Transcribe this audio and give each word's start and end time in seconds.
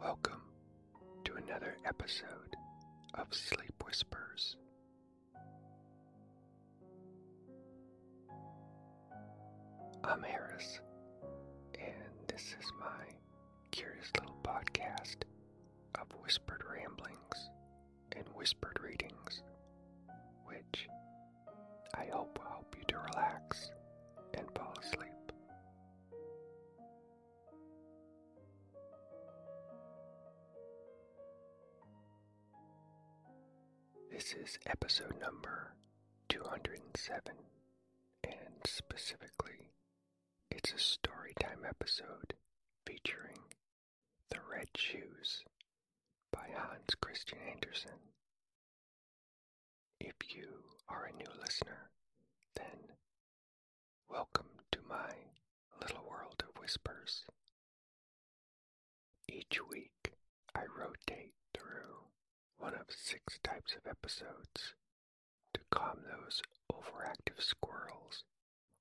Welcome 0.00 0.42
to 1.24 1.34
another 1.34 1.76
episode 1.84 2.54
of 3.14 3.26
Sleep 3.34 3.82
Whispers. 3.84 4.56
I'm 10.04 10.22
Harris, 10.22 10.80
and 11.78 12.28
this 12.28 12.54
is 12.60 12.70
my 12.80 13.12
curious 13.72 14.10
little 14.20 14.36
podcast 14.44 15.16
of 16.00 16.06
whispered 16.22 16.62
ramblings 16.70 17.50
and 18.16 18.24
whispered 18.34 18.78
readings, 18.82 19.42
which 20.44 20.88
I 21.94 22.06
hope 22.12 22.37
This 34.28 34.50
is 34.50 34.58
episode 34.66 35.14
number 35.18 35.72
207, 36.28 37.32
and 38.24 38.34
specifically, 38.66 39.70
it's 40.50 40.70
a 40.70 40.78
story 40.78 41.32
time 41.40 41.64
episode 41.66 42.34
featuring 42.84 43.38
The 44.28 44.40
Red 44.52 44.68
Shoes 44.76 45.44
by 46.30 46.46
Hans 46.54 46.94
Christian 47.00 47.38
Andersen. 47.50 48.12
If 49.98 50.16
you 50.28 50.48
are 50.90 51.06
a 51.06 51.16
new 51.16 51.32
listener, 51.40 51.88
then 52.54 52.96
welcome 54.10 54.50
to 54.72 54.78
my 54.86 55.08
little 55.80 56.04
world 56.06 56.42
of 56.46 56.60
whispers. 56.60 57.24
Each 59.26 59.58
week, 59.70 60.12
I 60.54 60.64
rotate 60.78 61.32
one 62.58 62.74
of 62.74 62.86
six 62.88 63.38
types 63.42 63.74
of 63.76 63.86
episodes 63.88 64.74
to 65.54 65.60
calm 65.70 66.00
those 66.04 66.42
overactive 66.72 67.40
squirrels 67.40 68.24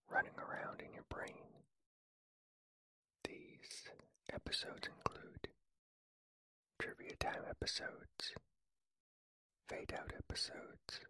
running 0.09 0.35
around 0.37 0.81
in 0.81 0.93
your 0.93 1.05
brain. 1.09 1.63
These 3.23 3.89
episodes 4.33 4.87
include 4.87 5.47
trivia 6.79 7.15
time 7.19 7.43
episodes, 7.49 8.33
fade 9.69 9.93
out 9.97 10.11
episodes, 10.17 11.01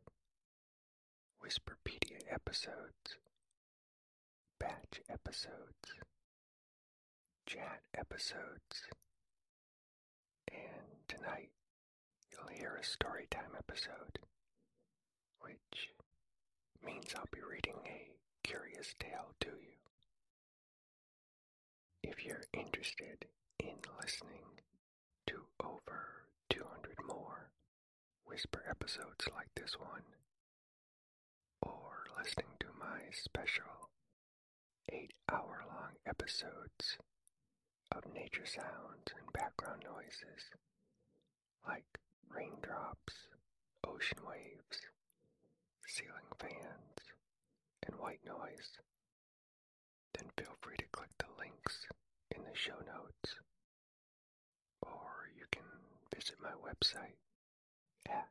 Whisperpedia 1.44 2.20
episodes, 2.30 3.18
batch 4.60 5.02
episodes, 5.10 5.94
chat 7.46 7.82
episodes, 7.96 8.90
and 10.52 11.08
tonight 11.08 11.50
you'll 12.38 12.56
hear 12.58 12.78
a 12.80 12.84
story 12.86 13.28
time 13.32 13.56
episode, 13.58 14.20
which 15.42 15.90
means 16.86 17.14
I'll 17.16 17.26
be 17.32 17.42
reading 17.42 17.80
a 17.86 18.48
curious 18.48 18.94
tale 19.00 19.34
to 19.42 19.50
you. 19.50 19.78
If 22.04 22.24
you're 22.26 22.44
interested 22.54 23.26
in 23.60 23.76
listening 24.02 24.62
to 25.28 25.42
over 25.64 26.28
200 26.50 26.96
more 27.08 27.50
whisper 28.26 28.64
episodes 28.70 29.28
like 29.36 29.50
this 29.56 29.74
one, 29.80 30.04
or 31.62 32.06
listening 32.18 32.54
to 32.60 32.68
my 32.80 33.00
special 33.12 33.90
8 34.92 35.12
hour 35.32 35.64
long 35.68 35.94
episodes 36.06 36.98
of 37.92 38.04
nature 38.14 38.46
sounds 38.46 39.12
and 39.18 39.34
background 39.34 39.84
noises 39.84 40.52
like 41.68 42.00
raindrops, 42.34 43.14
ocean 43.86 44.20
waves, 44.28 44.80
ceiling 45.88 46.32
fans, 46.40 47.00
and 47.86 47.96
white 48.00 48.20
noise, 48.26 48.80
then 50.14 50.30
feel 50.38 50.56
free 50.62 50.76
to 50.78 50.86
click 50.92 51.10
the 51.20 51.26
links 51.40 51.86
in 52.36 52.44
the 52.44 52.56
show 52.56 52.78
notes. 52.86 53.36
Or 54.82 55.30
you 55.36 55.46
can 55.52 55.64
visit 56.16 56.38
my 56.42 56.54
website 56.64 57.18
at 58.08 58.30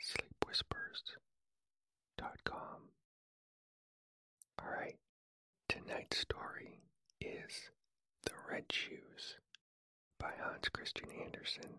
sleepwhispers.com. 0.00 2.90
Alright, 4.60 4.98
tonight's 5.68 6.18
story 6.18 6.80
is 7.20 7.70
The 8.24 8.32
Red 8.50 8.64
Shoes 8.70 9.36
by 10.18 10.32
Hans 10.42 10.68
Christian 10.68 11.08
Andersen 11.24 11.70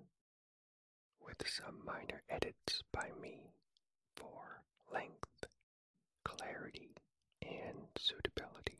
with 1.25 1.47
some 1.47 1.83
minor 1.85 2.23
edits 2.29 2.83
by 2.91 3.09
me 3.21 3.53
for 4.15 4.63
length, 4.93 5.45
clarity, 6.23 6.95
and 7.41 7.87
suitability. 7.97 8.79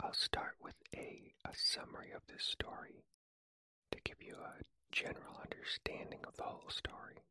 I'll 0.00 0.12
start 0.14 0.54
with 0.62 0.76
a, 0.94 1.32
a 1.44 1.50
summary 1.54 2.12
of 2.14 2.22
this 2.28 2.44
story 2.44 3.04
to 3.90 3.98
give 4.04 4.22
you 4.22 4.34
a 4.34 4.62
general 4.92 5.40
understanding 5.42 6.20
of 6.26 6.36
the 6.36 6.44
whole 6.44 6.70
story. 6.70 7.22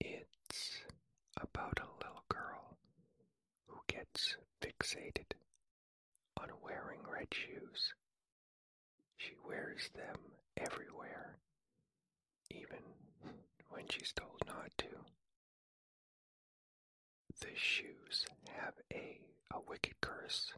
It's 0.00 0.80
about 1.40 1.78
a 1.80 2.04
little 2.04 2.24
girl 2.28 2.76
who 3.66 3.78
gets 3.88 4.36
fixated 4.60 5.32
on 6.40 6.48
wearing 6.62 7.00
red 7.10 7.28
shoes. 7.32 7.94
She 9.16 9.32
wears 9.46 9.88
them 9.94 10.16
everywhere, 10.56 11.36
even 12.50 12.78
when 13.70 13.84
she's 13.88 14.12
told 14.12 14.42
not 14.46 14.70
to. 14.78 14.86
The 17.40 17.54
shoes 17.54 18.24
have 18.48 18.74
a, 18.92 19.20
a 19.52 19.60
wicked 19.68 20.00
curse, 20.00 20.52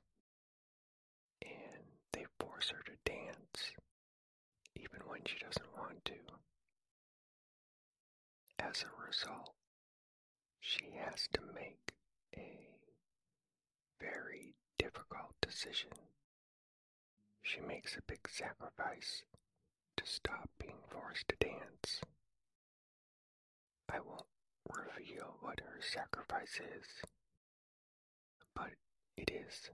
and 1.43 1.85
they 2.13 2.27
force 2.39 2.71
her 2.71 2.83
to 2.85 3.11
dance, 3.11 3.73
even 4.75 5.01
when 5.07 5.21
she 5.25 5.39
doesn't 5.39 5.77
want 5.77 6.05
to. 6.07 6.15
As 8.59 8.83
a 8.83 9.07
result, 9.07 9.55
she 10.61 10.91
has 11.05 11.29
to 11.33 11.41
make 11.55 11.93
a 12.37 12.69
very 14.01 14.55
difficult 14.79 15.35
decision. 15.41 15.91
She 17.43 17.61
makes 17.61 17.97
a 17.97 18.03
big 18.07 18.29
sacrifice 18.29 19.23
to 19.97 20.05
stop 20.07 20.49
being 20.59 20.79
forced 20.91 21.29
to 21.29 21.37
dance. 21.41 22.01
I 23.89 24.01
won't 24.01 24.27
reveal 24.69 25.37
what 25.41 25.61
her 25.61 25.81
sacrifice 25.81 26.61
is, 26.61 26.87
but 28.55 28.71
it 29.17 29.31
is 29.31 29.71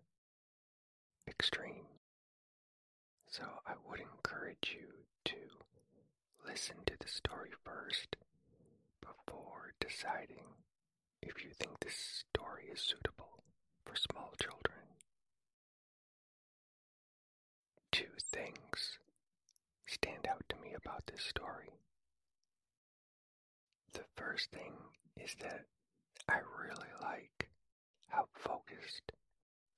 extreme. 1.28 1.86
So 3.28 3.44
I 3.66 3.72
would 3.88 4.00
encourage 4.00 4.76
you 4.78 4.88
to 5.26 5.36
listen 6.46 6.76
to 6.86 6.94
the 7.00 7.08
story 7.08 7.50
first 7.64 8.16
before 9.00 9.72
deciding 9.80 10.44
if 11.22 11.42
you 11.44 11.50
think 11.50 11.80
this 11.80 12.24
story 12.28 12.64
is 12.72 12.80
suitable 12.80 13.42
for 13.86 13.96
small 13.96 14.32
children. 14.40 14.78
Two 17.90 18.12
things 18.30 18.98
stand 20.02 20.26
out 20.28 20.42
to 20.48 20.56
me 20.56 20.74
about 20.74 21.02
this 21.06 21.22
story. 21.24 21.70
The 23.92 24.04
first 24.16 24.50
thing 24.50 24.74
is 25.16 25.36
that 25.40 25.66
I 26.28 26.38
really 26.58 26.90
like 27.00 27.48
how 28.08 28.26
focused 28.34 29.12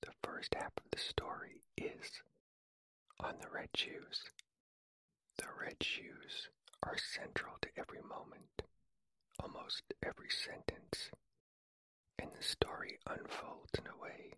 the 0.00 0.12
first 0.22 0.54
half 0.54 0.72
of 0.78 0.90
the 0.90 0.98
story 0.98 1.60
is 1.76 2.22
on 3.20 3.34
the 3.40 3.50
red 3.52 3.68
shoes. 3.76 4.24
The 5.36 5.46
red 5.60 5.82
shoes 5.82 6.48
are 6.82 6.96
central 6.96 7.54
to 7.62 7.68
every 7.76 8.00
moment, 8.02 8.62
almost 9.42 9.82
every 10.02 10.30
sentence, 10.30 11.10
and 12.18 12.30
the 12.32 12.42
story 12.42 12.98
unfolds 13.06 13.72
in 13.78 13.84
a 13.86 14.02
way 14.02 14.32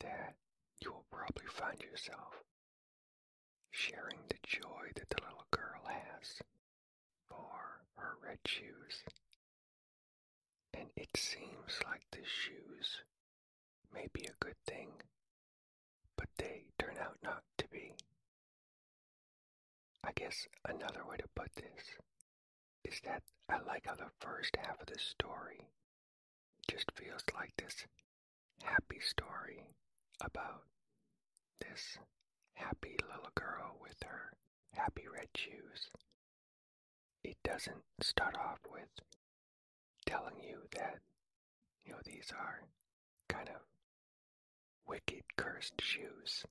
that 0.00 0.34
you 0.80 0.92
will 0.92 1.06
probably 1.10 1.46
find 1.46 1.80
yourself 1.82 2.42
sharing 3.70 4.20
the 4.28 4.36
joy 4.46 4.90
that 4.96 5.08
the 5.10 5.22
little 5.22 5.46
girl 5.50 5.82
has 5.86 6.42
for 7.28 7.82
her 7.96 8.16
red 8.24 8.38
shoes. 8.46 9.04
And 10.74 10.88
it 10.96 11.16
seems 11.16 11.80
like 11.84 12.02
the 12.10 12.24
shoes 12.24 13.02
may 13.92 14.06
be 14.12 14.24
a 14.26 14.44
good 14.44 14.56
thing, 14.66 14.88
but 16.16 16.28
they 16.36 16.64
turn 16.78 16.96
out 17.00 17.16
not 17.22 17.42
to 17.58 17.68
be. 17.68 17.94
I 20.04 20.12
guess 20.14 20.46
another 20.64 21.04
way 21.08 21.16
to 21.18 21.28
put 21.34 21.54
this 21.54 21.98
is 22.84 23.00
that 23.04 23.22
I 23.48 23.58
like 23.60 23.86
how 23.86 23.94
the 23.94 24.10
first 24.20 24.56
half 24.56 24.80
of 24.80 24.86
the 24.86 24.98
story 24.98 25.66
just 26.68 26.90
feels 26.96 27.22
like 27.34 27.52
this 27.56 27.86
happy 28.62 29.00
story 29.00 29.66
about 30.20 30.62
this 31.60 31.98
happy 32.58 32.96
little 33.08 33.30
girl 33.34 33.76
with 33.80 33.96
her 34.04 34.32
happy 34.74 35.04
red 35.12 35.28
shoes. 35.34 35.90
It 37.24 37.36
doesn't 37.44 37.84
start 38.00 38.36
off 38.36 38.58
with 38.70 38.88
telling 40.06 40.40
you 40.42 40.58
that, 40.76 40.98
you 41.84 41.92
know, 41.92 41.98
these 42.04 42.32
are 42.38 42.62
kind 43.28 43.48
of 43.48 43.60
wicked, 44.86 45.22
cursed 45.36 45.80
shoes. 45.80 46.44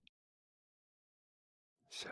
So, 1.91 2.09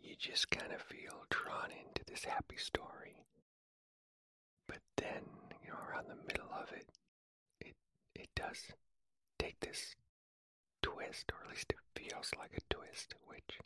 you 0.00 0.14
just 0.18 0.50
kind 0.50 0.72
of 0.72 0.80
feel 0.82 1.24
drawn 1.30 1.70
into 1.70 2.04
this 2.06 2.24
happy 2.24 2.56
story. 2.56 3.24
But 4.68 4.80
then, 4.96 5.22
you 5.64 5.70
know, 5.70 5.78
around 5.88 6.06
the 6.08 6.16
middle 6.32 6.50
of 6.52 6.70
it, 6.72 6.86
it 7.60 7.74
it 8.14 8.28
does 8.36 8.58
take 9.38 9.58
this 9.60 9.94
twist, 10.86 11.32
or 11.32 11.42
at 11.42 11.50
least 11.50 11.72
it 11.72 12.00
feels 12.00 12.30
like 12.38 12.52
a 12.56 12.74
twist, 12.74 13.14
which 13.26 13.58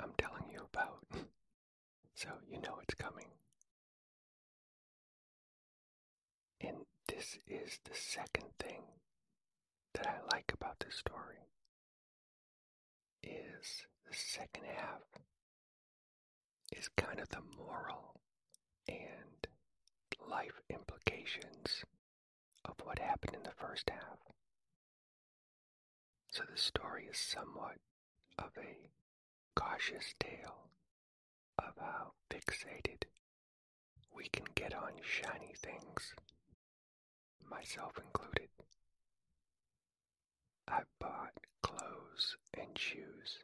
I'm 0.00 0.12
telling 0.18 0.50
you 0.50 0.66
about. 0.72 0.98
so 2.16 2.28
you 2.50 2.60
know 2.60 2.78
it's 2.82 2.94
coming. 2.94 3.28
And 6.60 6.78
this 7.06 7.38
is 7.46 7.78
the 7.84 7.94
second 7.94 8.46
thing 8.58 8.82
that 9.94 10.08
I 10.08 10.16
like 10.34 10.52
about 10.52 10.80
this 10.80 10.96
story 10.96 11.38
is 13.22 13.86
the 14.08 14.16
second 14.16 14.64
half 14.76 15.02
is 16.76 16.88
kind 16.96 17.20
of 17.20 17.28
the 17.28 17.42
moral 17.56 18.20
and 18.88 19.46
life 20.28 20.60
implications 20.68 21.84
of 22.64 22.74
what 22.82 22.98
happened 22.98 23.36
in 23.36 23.42
the 23.44 23.54
first 23.56 23.88
half. 23.90 24.18
So 26.30 26.42
the 26.50 26.58
story 26.58 27.06
is 27.10 27.18
somewhat 27.18 27.76
of 28.38 28.50
a 28.58 28.90
cautious 29.54 30.14
tale 30.20 30.68
of 31.58 31.74
how 31.78 32.12
fixated 32.30 33.04
we 34.14 34.28
can 34.28 34.44
get 34.54 34.74
on 34.74 34.92
shiny 35.02 35.54
things, 35.56 36.14
myself 37.48 37.98
included. 37.98 38.48
I 40.68 40.82
bought 41.00 41.32
clothes 41.62 42.36
and 42.54 42.78
shoes 42.78 43.38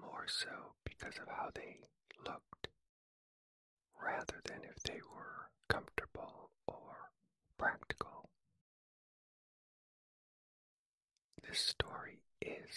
more 0.00 0.26
so 0.28 0.74
because 0.84 1.18
of 1.18 1.28
how 1.28 1.50
they 1.54 1.78
looked 2.26 2.68
rather 4.02 4.40
than 4.44 4.60
if 4.64 4.82
they 4.82 5.00
were 5.14 5.50
comfortable 5.68 6.50
or 6.66 6.96
practical. 7.58 8.19
This 11.50 11.74
story 11.80 12.20
is 12.40 12.70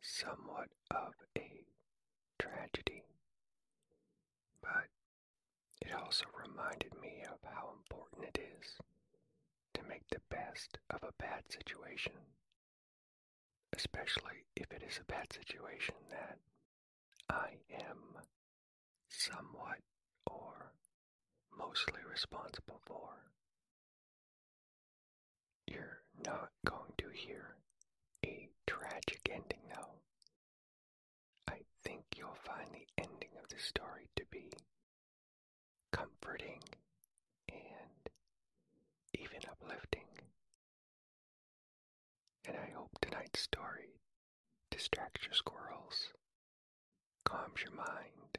somewhat 0.00 0.68
of 0.92 1.12
a 1.36 1.64
tragedy, 2.38 3.02
but 4.62 4.86
it 5.82 5.92
also 5.92 6.26
reminded 6.40 6.94
me 7.02 7.24
of 7.24 7.38
how 7.42 7.70
important 7.76 8.26
it 8.32 8.38
is 8.62 8.78
to 9.74 9.82
make 9.88 10.08
the 10.08 10.20
best 10.30 10.78
of 10.88 11.02
a 11.02 11.12
bad 11.18 11.42
situation, 11.50 12.12
especially 13.76 14.46
if 14.54 14.70
it 14.70 14.84
is 14.88 15.00
a 15.00 15.12
bad 15.12 15.32
situation 15.32 15.96
that 16.10 16.38
I 17.28 17.56
am 17.74 18.22
somewhat 19.08 19.80
or 20.28 20.74
mostly 21.58 22.02
responsible 22.08 22.80
for. 22.86 23.32
You're 25.66 26.02
not 26.24 26.50
going 26.64 26.92
to 26.98 27.08
hear 27.12 27.56
tragic 28.66 29.28
ending, 29.30 29.62
though. 29.74 29.94
I 31.48 31.58
think 31.84 32.04
you'll 32.16 32.36
find 32.44 32.68
the 32.72 32.86
ending 33.02 33.30
of 33.42 33.48
the 33.48 33.58
story 33.62 34.08
to 34.16 34.24
be 34.30 34.50
comforting 35.92 36.60
and 37.48 38.10
even 39.14 39.40
uplifting. 39.50 40.06
And 42.46 42.56
I 42.56 42.70
hope 42.76 42.90
tonight's 43.00 43.40
story 43.40 44.00
distracts 44.70 45.24
your 45.26 45.34
squirrels, 45.34 46.12
calms 47.24 47.60
your 47.62 47.74
mind, 47.74 48.38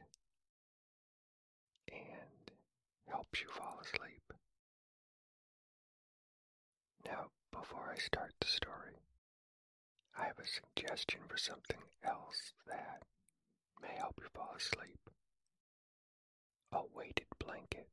and 1.91 2.51
helps 3.07 3.41
you 3.41 3.47
fall 3.49 3.79
asleep. 3.81 4.33
Now, 7.05 7.27
before 7.51 7.91
I 7.93 7.99
start 7.99 8.33
the 8.39 8.47
story, 8.47 8.90
I 10.17 10.25
have 10.25 10.39
a 10.39 10.47
suggestion 10.47 11.21
for 11.27 11.37
something 11.37 11.81
else 12.03 12.53
that 12.67 13.03
may 13.81 13.95
help 13.97 14.19
you 14.19 14.27
fall 14.33 14.53
asleep. 14.57 14.99
A 16.71 16.81
weighted 16.93 17.27
blanket. 17.39 17.87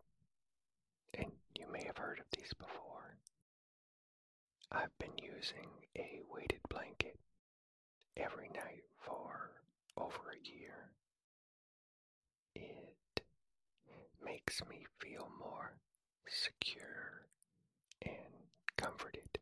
And 1.14 1.32
you 1.58 1.66
may 1.72 1.84
have 1.86 1.96
heard 1.96 2.18
of 2.20 2.26
these 2.36 2.52
before. 2.58 3.16
I've 4.70 4.96
been 4.98 5.16
using 5.18 5.70
a 5.96 6.20
weighted 6.30 6.60
blanket 6.68 7.18
every 8.16 8.48
night 8.48 8.84
for 9.00 9.50
over 9.96 10.30
a 10.32 10.48
year. 10.48 10.90
It 12.54 13.22
makes 14.24 14.60
me 14.68 14.84
feel 15.00 15.28
more 15.38 15.76
secure 16.26 17.26
and 18.02 18.12
comforted, 18.76 19.38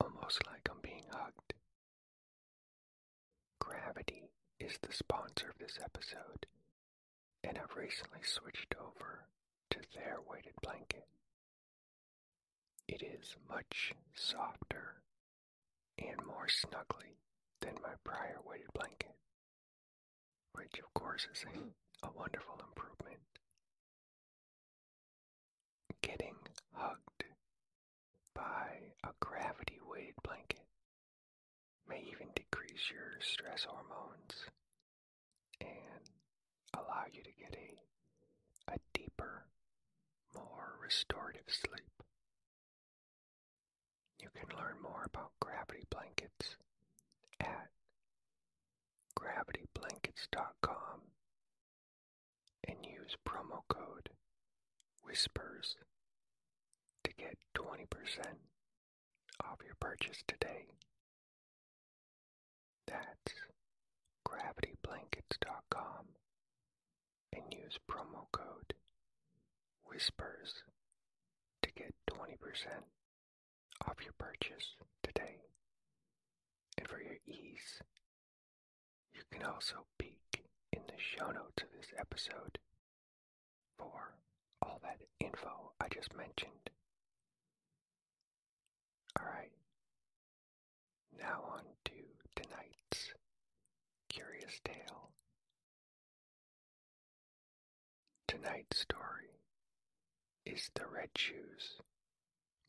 almost 0.00 0.46
like 0.46 0.62
being 0.64 0.77
hugged. 1.10 1.54
Gravity 3.60 4.30
is 4.60 4.78
the 4.82 4.92
sponsor 4.92 5.50
of 5.50 5.58
this 5.58 5.78
episode, 5.82 6.46
and 7.44 7.58
I've 7.58 7.76
recently 7.76 8.20
switched 8.22 8.74
over 8.80 9.26
to 9.70 9.78
their 9.94 10.18
weighted 10.28 10.54
blanket. 10.62 11.06
It 12.88 13.02
is 13.02 13.36
much 13.48 13.92
softer 14.14 15.02
and 15.98 16.16
more 16.26 16.46
snuggly 16.48 17.16
than 17.60 17.74
my 17.82 17.94
prior 18.04 18.38
weighted 18.46 18.72
blanket, 18.74 19.14
which 20.54 20.78
of 20.78 20.92
course 20.94 21.26
is 21.32 21.44
a, 21.44 22.06
a 22.06 22.10
wonderful 22.16 22.54
improvement. 22.66 23.20
Getting 26.02 26.36
hugged 26.72 27.24
by 28.34 28.94
a 29.04 29.10
gravity 29.20 29.67
may 31.98 32.10
even 32.10 32.28
decrease 32.34 32.90
your 32.90 33.18
stress 33.20 33.66
hormones 33.68 34.34
and 35.60 36.02
allow 36.74 37.04
you 37.12 37.22
to 37.22 37.30
get 37.38 37.56
a, 37.56 38.72
a 38.72 38.76
deeper, 38.94 39.46
more 40.34 40.78
restorative 40.82 41.48
sleep. 41.48 42.02
You 44.20 44.28
can 44.34 44.56
learn 44.56 44.76
more 44.82 45.06
about 45.06 45.30
gravity 45.40 45.84
blankets 45.90 46.56
at 47.40 47.68
gravityblankets.com 49.18 51.00
and 52.66 52.76
use 52.84 53.16
promo 53.26 53.62
code 53.68 54.10
WHISPERS 55.04 55.76
to 57.04 57.10
get 57.16 57.36
20% 57.56 57.86
off 59.44 59.58
your 59.64 59.76
purchase 59.80 60.22
today. 60.26 60.66
That's 62.88 63.34
gravityblankets.com 64.26 66.06
and 67.34 67.42
use 67.52 67.78
promo 67.90 68.26
code 68.32 68.72
WHISPERS 69.84 70.62
to 71.62 71.70
get 71.76 71.94
20% 72.10 72.38
off 73.86 73.96
your 74.02 74.14
purchase 74.18 74.74
today. 75.02 75.36
And 76.78 76.88
for 76.88 77.00
your 77.00 77.18
ease, 77.26 77.82
you 79.12 79.22
can 79.30 79.42
also 79.46 79.84
peek 79.98 80.44
in 80.72 80.80
the 80.86 80.98
show 80.98 81.30
notes 81.30 81.62
of 81.62 81.68
this 81.76 81.92
episode 81.98 82.58
for 83.78 84.14
all 84.62 84.80
that 84.82 85.00
info 85.20 85.72
I 85.80 85.88
just 85.88 86.14
mentioned. 86.16 86.70
Alright, 89.18 89.52
now 91.18 91.42
on 91.52 91.62
to 91.86 91.92
tonight's 92.36 92.77
tale. 94.64 95.10
Tonight's 98.26 98.78
story 98.78 99.40
is 100.46 100.70
The 100.74 100.86
Red 100.86 101.10
Shoes 101.16 101.80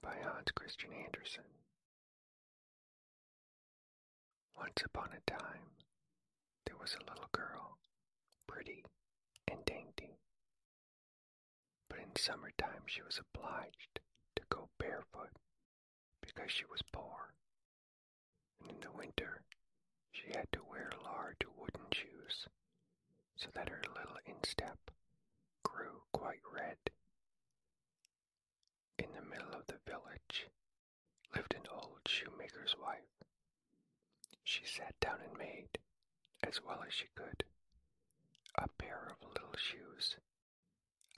by 0.02 0.16
Hans 0.24 0.52
Christian 0.56 0.92
Andersen. 0.94 1.44
Once 4.58 4.82
upon 4.86 5.10
a 5.14 5.30
time, 5.32 5.72
there 6.66 6.78
was 6.78 6.96
a 6.96 7.10
little 7.10 7.30
girl, 7.32 7.78
pretty 8.48 8.84
and 9.48 9.64
dainty. 9.66 10.18
But 11.90 12.00
in 12.00 12.16
summertime, 12.18 12.84
she 12.88 13.02
was 13.02 13.20
obliged 13.20 14.00
to 14.36 14.44
go 14.50 14.70
barefoot 14.80 15.32
because 16.22 16.52
she 16.52 16.66
was 16.70 16.82
poor. 16.92 17.34
and 18.62 18.70
in 18.72 18.80
the 18.82 18.92
winter 18.92 19.42
she 20.12 20.28
had 20.34 20.52
to 20.52 20.64
wear 20.70 20.92
large 21.04 21.42
wooden 21.58 21.86
shoes 21.92 22.48
so 23.36 23.50
that 23.54 23.70
her 23.70 23.82
little 23.96 24.18
instep 24.26 24.92
grew 25.64 26.02
quite 26.12 26.42
red. 26.54 26.78
In 28.98 29.08
the 29.16 29.22
middle 29.22 29.54
of 29.54 29.66
the 29.68 29.80
village 29.86 30.48
lived 31.36 31.54
an 31.54 31.68
old 31.72 32.02
shoemaker's 32.08 32.76
wife. 32.82 33.24
She 34.44 34.66
sat 34.66 35.00
down 35.00 35.20
and 35.22 35.38
made, 35.38 35.78
as 36.44 36.62
well 36.64 36.84
as 36.86 36.94
she 36.94 37.08
could, 37.16 37.44
a 38.56 38.68
pair 38.78 39.12
of 39.12 39.28
little 39.28 39.56
shoes 39.56 40.18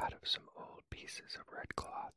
out 0.01 0.13
of 0.13 0.27
some 0.27 0.49
old 0.55 0.81
pieces 0.89 1.35
of 1.35 1.51
red 1.53 1.75
cloth. 1.75 2.13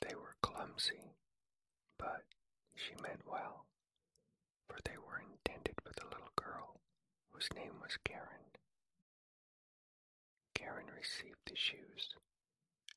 They 0.00 0.14
were 0.14 0.36
clumsy, 0.42 1.14
but 1.98 2.24
she 2.74 2.94
meant 3.02 3.26
well, 3.26 3.66
for 4.70 4.78
they 4.86 4.96
were 5.02 5.18
intended 5.18 5.74
for 5.82 5.90
the 5.98 6.06
little 6.06 6.30
girl 6.38 6.78
whose 7.32 7.48
name 7.56 7.74
was 7.82 7.98
Karen. 8.04 8.54
Karen 10.54 10.86
received 10.94 11.42
the 11.46 11.56
shoes 11.56 12.14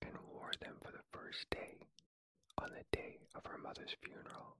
and 0.03 0.13
wore 0.29 0.53
them 0.61 0.77
for 0.85 0.91
the 0.91 1.01
first 1.11 1.49
day 1.49 1.81
on 2.61 2.69
the 2.69 2.85
day 2.95 3.17
of 3.33 3.41
her 3.49 3.57
mother's 3.57 3.95
funeral. 4.03 4.57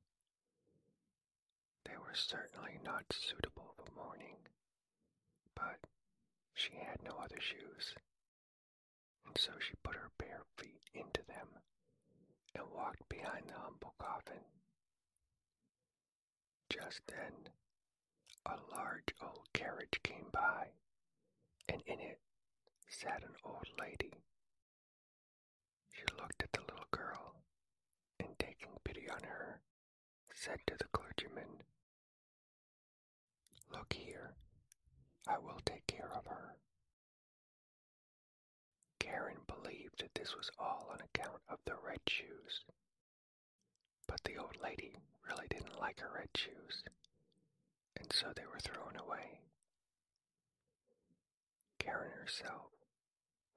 They 1.85 1.97
were 1.97 2.15
certainly 2.15 2.79
not 2.83 3.05
suitable 3.13 3.75
for 3.77 3.93
mourning, 3.93 4.41
but 5.53 5.77
she 6.55 6.71
had 6.81 7.03
no 7.03 7.17
other 7.21 7.39
shoes, 7.39 7.93
and 9.27 9.37
so 9.37 9.51
she 9.59 9.75
put 9.83 9.95
her 9.95 10.09
bare 10.17 10.41
feet 10.57 10.81
into 10.95 11.21
them 11.27 11.61
and 12.55 12.63
walked 12.73 13.07
behind 13.07 13.49
the 13.49 13.59
humble 13.59 13.93
coffin. 13.99 14.41
Just 16.73 17.01
then, 17.05 17.53
a 18.47 18.55
large 18.75 19.13
old 19.21 19.47
carriage 19.53 19.99
came 20.01 20.25
by, 20.31 20.69
and 21.69 21.83
in 21.85 21.99
it 21.99 22.19
sat 22.89 23.21
an 23.21 23.35
old 23.45 23.67
lady. 23.79 24.11
She 25.91 26.01
looked 26.19 26.41
at 26.41 26.51
the 26.51 26.61
little 26.61 26.87
girl, 26.89 27.35
and 28.19 28.29
taking 28.39 28.71
pity 28.83 29.07
on 29.07 29.21
her, 29.23 29.61
said 30.33 30.61
to 30.65 30.75
the 30.79 30.85
clergyman, 30.85 31.61
Look 33.71 33.93
here, 33.93 34.33
I 35.27 35.37
will 35.37 35.59
take 35.65 35.85
care 35.85 36.11
of 36.11 36.25
her. 36.25 36.55
Karen 38.99 39.37
believed 39.45 39.99
that 39.99 40.15
this 40.15 40.35
was 40.35 40.49
all 40.57 40.89
on 40.91 41.01
account 41.01 41.41
of 41.49 41.59
the 41.65 41.75
red 41.85 42.01
shoes. 42.07 42.65
But 44.13 44.25
the 44.25 44.37
old 44.37 44.57
lady 44.61 44.93
really 45.27 45.47
didn't 45.49 45.79
like 45.79 45.99
her 46.01 46.11
red 46.13 46.29
shoes, 46.37 46.83
and 47.97 48.13
so 48.13 48.27
they 48.35 48.45
were 48.45 48.59
thrown 48.59 48.95
away. 48.95 49.39
Karen 51.79 52.11
herself 52.11 52.69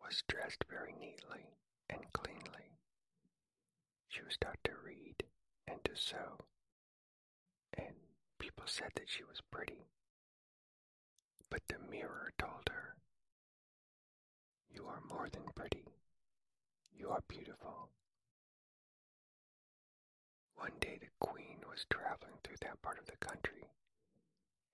was 0.00 0.22
dressed 0.26 0.64
very 0.70 0.94
neatly 0.98 1.58
and 1.90 2.10
cleanly. 2.14 2.72
She 4.08 4.22
was 4.22 4.38
taught 4.40 4.56
to 4.64 4.70
read 4.82 5.25
and 5.68 5.84
to 5.84 5.94
sew, 5.94 6.46
and 7.75 7.94
people 8.38 8.64
said 8.66 8.92
that 8.94 9.10
she 9.10 9.25
was 9.25 9.42
pretty. 9.50 9.84
But 11.50 11.68
the 11.68 11.78
mirror 11.90 12.32
told 12.38 12.70
her, 12.70 12.96
You 14.70 14.86
are 14.86 15.02
more 15.06 15.28
than 15.30 15.44
pretty, 15.54 15.84
you 16.94 17.10
are 17.10 17.22
beautiful. 17.28 17.90
One 20.56 20.72
day 20.80 20.98
the 21.00 21.08
queen 21.20 21.60
was 21.68 21.86
traveling 21.90 22.38
through 22.42 22.56
that 22.62 22.82
part 22.82 22.98
of 22.98 23.06
the 23.06 23.16
country 23.18 23.70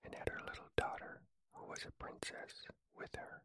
and 0.03 0.13
had 0.15 0.29
her 0.29 0.41
little 0.45 0.69
daughter, 0.75 1.21
who 1.53 1.65
was 1.67 1.85
a 1.85 1.91
princess, 2.03 2.65
with 2.95 3.15
her. 3.15 3.41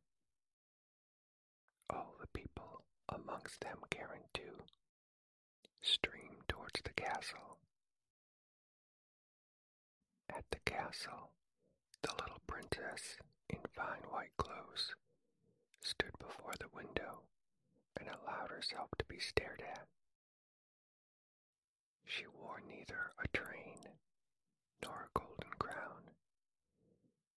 All 1.91 2.15
the 2.21 2.27
people, 2.29 2.83
amongst 3.09 3.61
them 3.61 3.79
Karen 3.91 4.25
too, 4.35 4.65
streamed 5.83 6.49
towards 6.49 6.81
the 6.83 6.93
castle. 6.93 7.59
At 10.29 10.45
the 10.51 10.61
castle, 10.61 11.33
the 12.03 12.13
little 12.21 12.41
princess, 12.47 13.17
in 13.49 13.59
fine 13.75 14.03
white 14.11 14.37
clothes, 14.37 14.95
stood 15.81 16.13
before 16.19 16.55
the 16.59 16.69
window 16.75 17.23
and 17.99 18.09
allowed 18.09 18.51
herself 18.51 18.89
to 18.99 19.05
be 19.07 19.19
stared 19.19 19.63
at. 19.63 19.87
She 22.09 22.27
wore 22.27 22.61
neither 22.67 23.13
a 23.23 23.29
train 23.29 23.87
nor 24.83 25.03
a 25.05 25.19
golden 25.19 25.53
crown, 25.59 26.11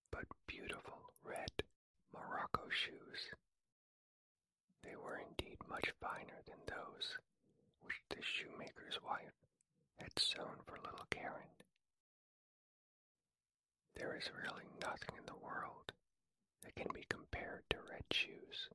but 0.09 0.25
beautiful 0.47 1.13
red 1.23 1.51
Morocco 2.13 2.69
shoes. 2.69 3.29
They 4.81 4.95
were 4.95 5.17
indeed 5.19 5.57
much 5.67 5.91
finer 5.99 6.41
than 6.45 6.59
those 6.65 7.17
which 7.81 8.01
the 8.09 8.21
shoemaker's 8.23 8.97
wife 9.03 9.35
had 9.99 10.17
sewn 10.17 10.61
for 10.65 10.79
little 10.79 11.05
Karen. 11.09 11.51
There 13.95 14.15
is 14.15 14.31
really 14.31 14.65
nothing 14.81 15.15
in 15.17 15.25
the 15.25 15.35
world 15.43 15.91
that 16.63 16.75
can 16.75 16.87
be 16.93 17.03
compared 17.09 17.63
to 17.69 17.77
red 17.89 18.05
shoes. 18.11 18.69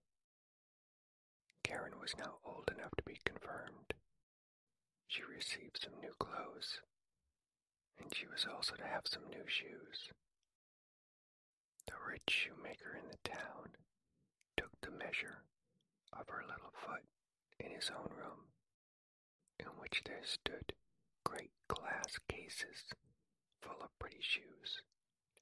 Karen 1.64 1.98
was 1.98 2.14
now 2.18 2.38
old 2.44 2.70
enough 2.76 2.94
to 2.96 3.02
be 3.04 3.18
confirmed. 3.24 3.94
She 5.08 5.22
received 5.22 5.80
some 5.82 6.00
new 6.00 6.14
clothes, 6.18 6.80
and 7.98 8.14
she 8.14 8.26
was 8.26 8.44
also 8.46 8.74
to 8.76 8.86
have 8.86 9.06
some 9.06 9.28
new 9.28 9.46
shoes. 9.46 10.10
The 11.86 11.94
rich 12.06 12.28
shoemaker 12.28 12.96
in 12.96 13.08
the 13.08 13.18
town 13.28 13.76
took 14.56 14.70
the 14.80 14.90
measure 14.90 15.44
of 16.12 16.28
her 16.28 16.42
little 16.46 16.72
foot 16.72 17.04
in 17.58 17.70
his 17.70 17.90
own 17.90 18.10
room, 18.16 18.50
in 19.58 19.66
which 19.78 20.02
there 20.04 20.24
stood 20.24 20.72
great 21.24 21.52
glass 21.68 22.18
cases 22.28 22.84
full 23.62 23.82
of 23.82 23.98
pretty 23.98 24.20
shoes 24.20 24.82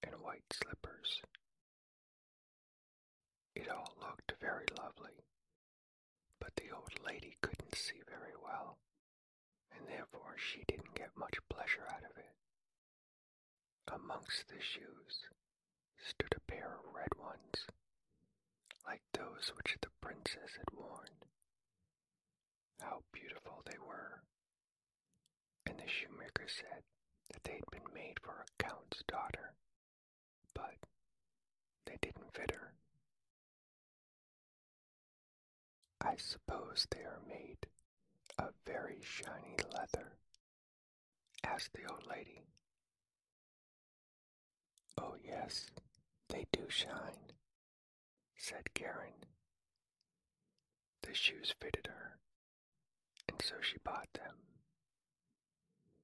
and 0.03 0.15
white 0.21 0.45
slippers. 0.53 1.23
It 3.55 3.69
all 3.69 3.95
looked 4.01 4.33
very 4.41 4.67
lovely, 4.79 5.25
but 6.41 6.55
the 6.57 6.71
old 6.75 6.93
lady 7.07 7.37
couldn't 7.41 7.75
see 7.75 8.01
very 8.09 8.35
well, 8.43 8.79
and 9.77 9.87
therefore 9.89 10.37
she 10.37 10.65
didn't 10.69 10.95
get 10.95 11.17
much 11.17 11.39
pleasure 11.49 11.87
out 11.91 12.05
of 12.05 12.17
it. 12.17 12.35
Amongst 13.93 14.49
the 14.49 14.61
shoes 14.61 15.29
stood 15.99 16.35
a 16.37 16.41
pair 16.51 16.79
of 16.79 16.95
red 16.95 17.15
ones, 17.19 17.67
like 18.87 19.03
those 19.13 19.53
which 19.57 19.77
the 19.81 19.91
princess 20.01 20.57
had 20.57 20.71
worn. 20.77 21.11
How 22.81 23.03
beautiful 23.13 23.63
they 23.65 23.79
were! 23.79 24.23
And 25.67 25.79
the 25.79 25.89
shoemaker 25.89 26.47
said 26.49 26.83
that 27.33 27.45
they 27.45 27.55
had 27.55 27.71
been 27.71 27.93
made 27.95 28.21
for 28.21 28.45
a 28.45 28.63
count's 28.63 29.03
daughter 29.07 29.55
but 30.55 30.77
they 31.87 31.97
didn't 32.01 32.33
fit 32.33 32.51
her. 32.53 32.73
I 36.01 36.17
suppose 36.17 36.87
they 36.91 37.01
are 37.03 37.21
made 37.29 37.67
of 38.39 38.55
very 38.67 39.01
shiny 39.03 39.57
leather? 39.73 40.17
asked 41.45 41.73
the 41.73 41.91
old 41.91 42.07
lady. 42.07 42.43
Oh, 44.99 45.17
yes, 45.25 45.71
they 46.29 46.47
do 46.53 46.69
shine, 46.69 47.33
said 48.37 48.73
Karen. 48.75 49.25
The 51.03 51.15
shoes 51.15 51.55
fitted 51.61 51.87
her, 51.89 52.19
and 53.29 53.41
so 53.43 53.57
she 53.61 53.79
bought 53.79 54.13
them. 54.15 54.37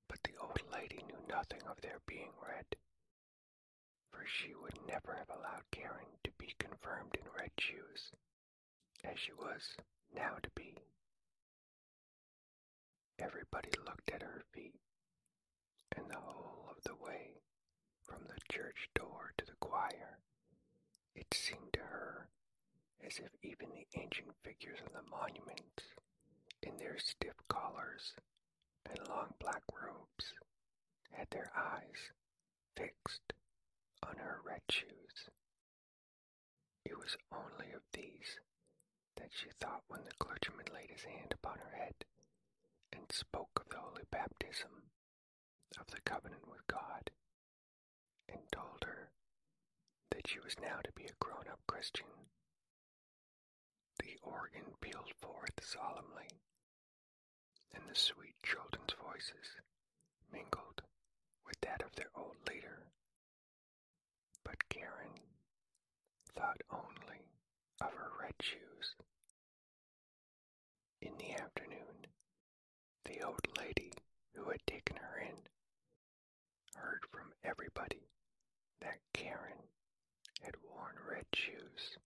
But 0.09 0.23
the 0.25 0.37
old 0.41 0.61
lady 0.73 1.03
knew 1.07 1.21
nothing 1.29 1.63
of 1.69 1.81
their 1.81 2.01
being 2.07 2.33
red 2.47 2.77
for 4.21 4.27
she 4.27 4.55
would 4.55 4.79
never 4.87 5.15
have 5.15 5.31
allowed 5.31 5.71
Karen 5.71 6.19
to 6.25 6.31
be 6.33 6.55
confirmed 6.59 7.17
in 7.19 7.25
red 7.37 7.53
shoes, 7.59 8.11
as 9.03 9.19
she 9.19 9.33
was 9.33 9.77
now 10.15 10.37
to 10.43 10.51
be. 10.51 10.77
Everybody 13.21 13.71
looked 13.85 14.11
at 14.11 14.23
her 14.23 14.43
feet, 14.53 14.81
and 15.95 16.09
the 16.11 16.19
whole 16.19 16.69
of 16.71 16.83
the 16.85 16.95
way 16.95 17.43
from 18.03 18.25
the 18.25 18.41
church 18.51 18.89
door 18.95 19.35
to 19.37 19.45
the 19.45 19.57
choir, 19.61 20.19
it 21.15 21.33
seemed 21.35 21.73
to 21.75 21.81
her 21.81 22.31
as 23.07 23.19
if 23.19 23.31
even 23.43 23.69
the 23.71 23.87
ancient 24.01 24.35
figures 24.43 24.79
on 24.81 24.93
the 24.95 25.03
monuments, 25.11 25.85
in 26.63 26.79
their 26.79 26.99
stiff 26.99 27.37
collars 27.49 28.15
and 28.87 29.07
long 29.09 29.35
black 29.39 29.63
robes, 29.71 30.33
had 31.11 31.29
their 31.31 31.53
eyes 31.55 32.13
fixed 32.75 33.35
on 34.03 34.17
her 34.17 34.41
red 34.45 34.63
shoes. 34.71 35.29
It 36.85 36.97
was 36.97 37.17
only 37.31 37.73
of 37.73 37.83
these 37.93 38.41
that 39.17 39.31
she 39.33 39.51
thought 39.51 39.85
when 39.89 40.05
the 40.05 40.15
clergyman 40.19 40.67
laid 40.73 40.91
his 40.91 41.05
hand 41.05 41.33
upon 41.33 41.59
her 41.59 41.77
head 41.77 41.95
and 42.93 43.11
spoke 43.13 43.51
of 43.61 43.69
the 43.69 43.79
holy 43.79 44.05
baptism 44.11 44.91
of 45.79 45.87
the 45.89 46.01
covenant 46.05 46.49
with 46.49 46.67
God 46.67 47.11
and 48.29 48.41
told 48.53 48.85
her 48.85 49.11
that 50.11 50.27
she 50.27 50.39
was 50.41 50.57
now 50.61 50.79
to 50.83 50.93
be 50.93 51.05
a 51.05 51.15
grown 51.21 51.47
up 51.51 51.61
Christian. 51.67 52.07
The 53.99 54.17
organ 54.23 54.75
pealed 54.81 55.13
forth 55.21 55.59
solemnly, 55.63 56.29
and 57.75 57.85
the 57.89 57.95
sweet 57.95 58.35
children's 58.43 58.95
voices 58.95 59.57
mingled 60.33 60.83
with 61.47 61.61
that 61.63 61.83
of 61.83 61.95
their 61.97 62.11
old 62.17 62.37
leader. 62.49 62.87
But 64.45 64.69
Karen 64.69 65.15
thought 66.35 66.61
only 66.71 67.21
of 67.81 67.93
her 67.95 68.11
red 68.21 68.35
shoes. 68.41 68.95
In 71.03 71.17
the 71.19 71.33
afternoon, 71.35 72.00
the 73.11 73.27
old 73.27 73.41
lady 73.59 73.91
who 74.35 74.51
had 74.51 74.61
taken 74.67 74.97
her 74.97 75.19
in 75.19 75.35
heard 76.77 77.01
from 77.11 77.33
everybody 77.43 78.07
that 78.81 79.01
Karen 79.13 79.67
had 80.43 80.55
worn 80.63 80.95
red 81.11 81.27
shoes 81.35 81.99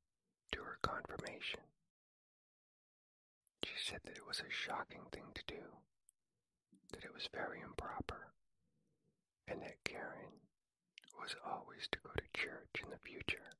to 0.52 0.62
her 0.62 0.78
confirmation. 0.82 1.60
She 3.64 3.74
said 3.84 4.00
that 4.04 4.16
it 4.16 4.26
was 4.26 4.40
a 4.40 4.50
shocking 4.50 5.04
thing 5.12 5.28
to 5.34 5.42
do, 5.46 5.64
that 6.92 7.04
it 7.04 7.12
was 7.12 7.28
very 7.34 7.60
improper, 7.60 8.32
and 9.46 9.60
that 9.60 9.84
Karen 9.84 10.40
was 11.20 11.36
always 11.44 11.86
to 11.92 11.98
go 12.02 12.10
to 12.16 12.40
church 12.40 12.82
in 12.82 12.88
the 12.90 12.98
future 13.04 13.52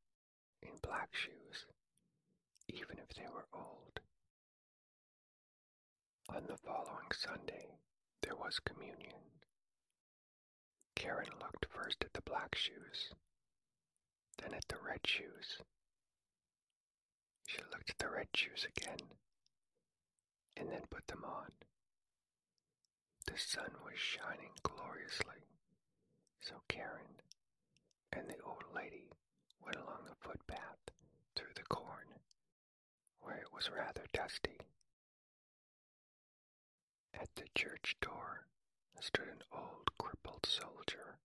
in 0.62 0.70
black 0.82 1.10
shoes, 1.12 1.66
even 2.68 2.96
if 2.98 3.14
they 3.14 3.28
were 3.28 3.46
old. 3.52 4.00
On 6.30 6.42
the 6.46 6.56
following 6.56 7.10
Sunday, 7.12 7.66
there 8.22 8.34
was 8.34 8.58
communion. 8.58 9.20
Karen 10.96 11.28
looked 11.40 11.66
first 11.70 12.02
at 12.04 12.12
the 12.14 12.22
black 12.22 12.54
shoes, 12.54 13.12
then 14.38 14.54
at 14.54 14.66
the 14.68 14.78
red 14.78 15.06
shoes. 15.06 15.58
She 17.46 17.58
looked 17.70 17.90
at 17.90 17.98
the 17.98 18.08
red 18.08 18.28
shoes 18.34 18.66
again, 18.76 19.00
and 20.56 20.68
then 20.70 20.82
put 20.90 21.06
them 21.06 21.24
on. 21.24 21.52
The 23.26 23.38
sun 23.38 23.70
was 23.84 23.98
shining 23.98 24.52
gloriously, 24.62 25.44
so 26.40 26.62
Karen 26.68 27.20
and 28.12 28.28
the 28.28 28.40
old 28.44 28.64
lady 28.74 29.10
went 29.64 29.76
along 29.76 30.04
the 30.06 30.16
footpath 30.26 30.90
through 31.36 31.52
the 31.54 31.62
corn, 31.64 32.06
where 33.20 33.36
it 33.36 33.52
was 33.52 33.70
rather 33.70 34.06
dusty. 34.12 34.58
At 37.20 37.34
the 37.36 37.48
church 37.54 37.96
door 38.00 38.46
stood 39.00 39.28
an 39.28 39.42
old 39.52 39.90
crippled 39.98 40.46
soldier 40.46 41.18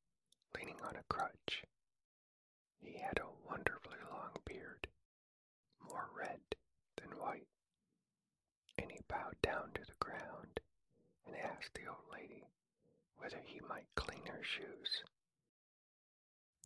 leaning 0.55 0.79
on 0.81 0.95
a 0.95 1.03
crutch. 1.03 1.63
He 2.79 2.97
had 2.99 3.19
a 3.19 3.47
wonderfully 3.49 3.97
long 4.11 4.31
beard, 4.45 4.87
more 5.81 6.09
red 6.15 6.39
than 6.97 7.17
white, 7.17 7.47
and 8.77 8.91
he 8.91 8.99
bowed 9.07 9.41
down 9.41 9.71
to 9.73 9.85
the 9.85 9.93
ground 9.99 10.59
and 11.25 11.35
asked 11.35 11.73
the 11.73 11.87
old 11.87 12.05
lady 12.11 12.47
whether 13.17 13.39
he 13.45 13.59
might 13.61 13.87
clean 13.95 14.25
her 14.27 14.43
shoes. 14.43 15.03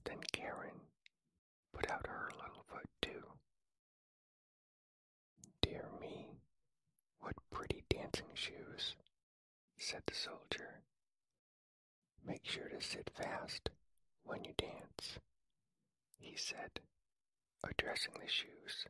Then 0.05 0.19
Karen 0.31 0.81
put 1.73 1.89
out 1.89 2.07
her 2.07 2.29
little 2.35 2.63
foot 2.69 2.89
too. 3.01 3.23
Dear 5.61 5.89
me, 5.99 6.29
what 7.19 7.35
pretty 7.51 7.83
dancing 7.89 8.27
shoes, 8.33 8.95
said 9.77 10.01
the 10.07 10.13
soldier. 10.15 10.81
Make 12.25 12.45
sure 12.45 12.69
to 12.69 12.81
sit 12.81 13.11
fast 13.15 13.69
when 14.23 14.43
you 14.45 14.53
dance, 14.57 15.19
he 16.17 16.35
said, 16.37 16.79
addressing 17.63 18.13
the 18.13 18.27
shoes 18.29 18.85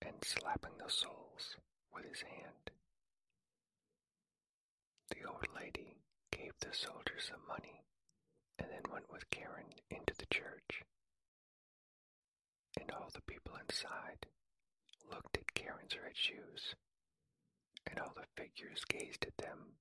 and 0.00 0.14
slapping 0.24 0.76
the 0.78 0.90
soles 0.90 1.56
with 1.94 2.04
his 2.04 2.22
hand. 2.22 2.70
The 5.10 5.28
old 5.28 5.46
lady 5.54 5.96
gave 6.30 6.52
the 6.60 6.72
soldier 6.74 7.18
some 7.18 7.40
money 7.48 7.82
and 8.58 8.68
then 8.70 8.92
went 8.92 9.10
with 9.10 9.30
Karen 9.30 9.72
into 9.90 10.14
the 10.18 10.26
church. 10.26 10.82
And 12.80 12.90
all 12.90 13.10
the 13.12 13.22
people 13.22 13.54
inside 13.56 14.26
looked 15.10 15.36
at 15.36 15.54
Karen's 15.54 15.96
red 16.02 16.16
shoes, 16.16 16.74
and 17.86 17.98
all 17.98 18.12
the 18.16 18.26
figures 18.42 18.84
gazed 18.88 19.24
at 19.26 19.36
them. 19.36 19.76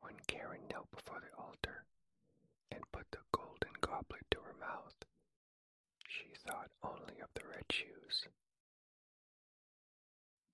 When 0.00 0.16
Karen 0.26 0.66
knelt 0.70 0.90
before 0.90 1.20
the 1.20 1.36
altar 1.40 1.84
and 2.70 2.90
put 2.92 3.10
the 3.10 3.18
golden 3.32 3.72
goblet 3.80 4.24
to 4.30 4.40
her 4.40 4.54
mouth, 4.58 4.94
she 6.08 6.28
thought 6.46 6.70
only 6.82 7.20
of 7.20 7.28
the 7.34 7.46
red 7.46 7.64
shoes. 7.70 8.26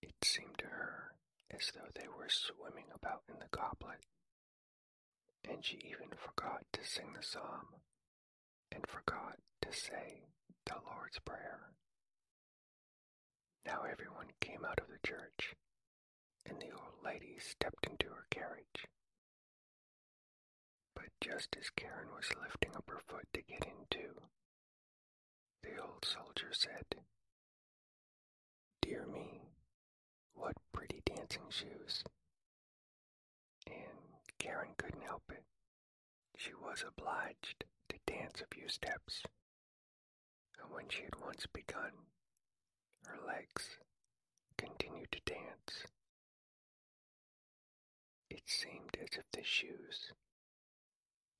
It 0.02 0.14
seemed 0.24 0.58
to 0.58 0.66
her 0.66 1.14
as 1.50 1.70
though 1.74 1.88
they 1.94 2.08
were 2.08 2.28
swimming 2.28 2.86
about 2.94 3.22
in 3.28 3.38
the 3.38 3.48
goblet, 3.50 4.04
and 5.48 5.64
she 5.64 5.76
even 5.78 6.10
forgot 6.16 6.64
to 6.72 6.84
sing 6.84 7.12
the 7.14 7.22
psalm 7.22 7.66
and 8.72 8.86
forgot 8.86 9.38
to 9.62 9.72
say 9.72 10.24
the 10.64 10.74
Lord's 10.86 11.18
Prayer. 11.20 11.70
Now 13.64 13.82
everyone 13.90 14.26
came 14.40 14.64
out 14.64 14.80
of 14.80 14.88
the 14.88 15.06
church, 15.06 15.54
and 16.44 16.60
the 16.60 16.70
old 16.72 17.02
lady 17.04 17.36
stepped 17.38 17.86
into 17.86 18.08
her 18.08 18.26
carriage. 18.30 18.86
Just 21.20 21.56
as 21.58 21.70
Karen 21.70 22.08
was 22.14 22.30
lifting 22.40 22.74
up 22.76 22.88
her 22.90 23.00
foot 23.06 23.26
to 23.32 23.42
get 23.42 23.64
in 23.66 23.86
too, 23.90 24.20
the 25.62 25.76
old 25.82 26.04
soldier 26.04 26.52
said, 26.52 26.84
Dear 28.82 29.06
me, 29.06 29.42
what 30.34 30.56
pretty 30.72 31.02
dancing 31.04 31.48
shoes. 31.50 32.04
And 33.66 34.20
Karen 34.38 34.74
couldn't 34.76 35.02
help 35.02 35.24
it. 35.30 35.44
She 36.36 36.52
was 36.54 36.84
obliged 36.86 37.64
to 37.88 37.98
dance 38.06 38.40
a 38.40 38.54
few 38.54 38.68
steps. 38.68 39.22
And 40.60 40.70
when 40.72 40.88
she 40.88 41.02
had 41.02 41.16
once 41.24 41.46
begun, 41.46 41.92
her 43.06 43.18
legs 43.26 43.78
continued 44.56 45.10
to 45.12 45.20
dance. 45.24 45.86
It 48.30 48.42
seemed 48.46 48.96
as 49.00 49.18
if 49.18 49.24
the 49.32 49.42
shoes 49.42 50.12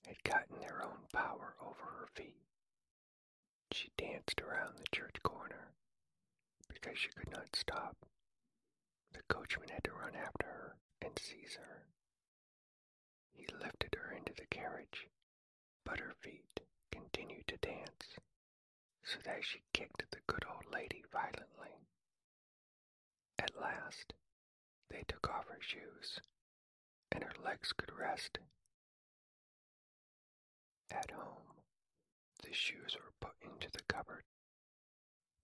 had 0.06 0.22
gotten 0.24 0.60
their 0.60 0.82
own 0.82 1.06
power 1.12 1.54
over 1.60 1.84
her 1.84 2.08
feet. 2.14 2.40
She 3.72 3.90
danced 3.98 4.40
around 4.40 4.78
the 4.78 4.88
church 4.96 5.16
corner 5.22 5.72
because 6.68 6.96
she 6.98 7.08
could 7.10 7.30
not 7.30 7.54
stop. 7.54 7.96
The 9.12 9.22
coachman 9.28 9.68
had 9.68 9.84
to 9.84 9.92
run 9.92 10.14
after 10.14 10.46
her 10.46 10.76
and 11.02 11.18
seize 11.18 11.56
her. 11.56 11.86
He 13.32 13.46
lifted 13.60 13.94
her 13.96 14.12
into 14.12 14.32
the 14.34 14.46
carriage, 14.46 15.08
but 15.84 15.98
her 16.00 16.14
feet 16.20 16.60
continued 16.90 17.46
to 17.48 17.56
dance, 17.58 18.16
so 19.04 19.18
that 19.24 19.44
she 19.44 19.62
kicked 19.72 20.04
the 20.10 20.20
good 20.26 20.44
old 20.48 20.72
lady 20.72 21.02
violently. 21.12 21.76
At 23.38 23.60
last, 23.60 24.14
they 24.90 25.02
took 25.08 25.28
off 25.28 25.48
her 25.48 25.60
shoes, 25.60 26.20
and 27.12 27.22
her 27.24 27.34
legs 27.44 27.72
could 27.72 27.92
rest. 27.92 28.38
At 30.90 31.10
home, 31.10 31.62
the 32.42 32.52
shoes 32.52 32.96
were 32.96 33.12
put 33.20 33.34
into 33.42 33.70
the 33.70 33.82
cupboard, 33.88 34.24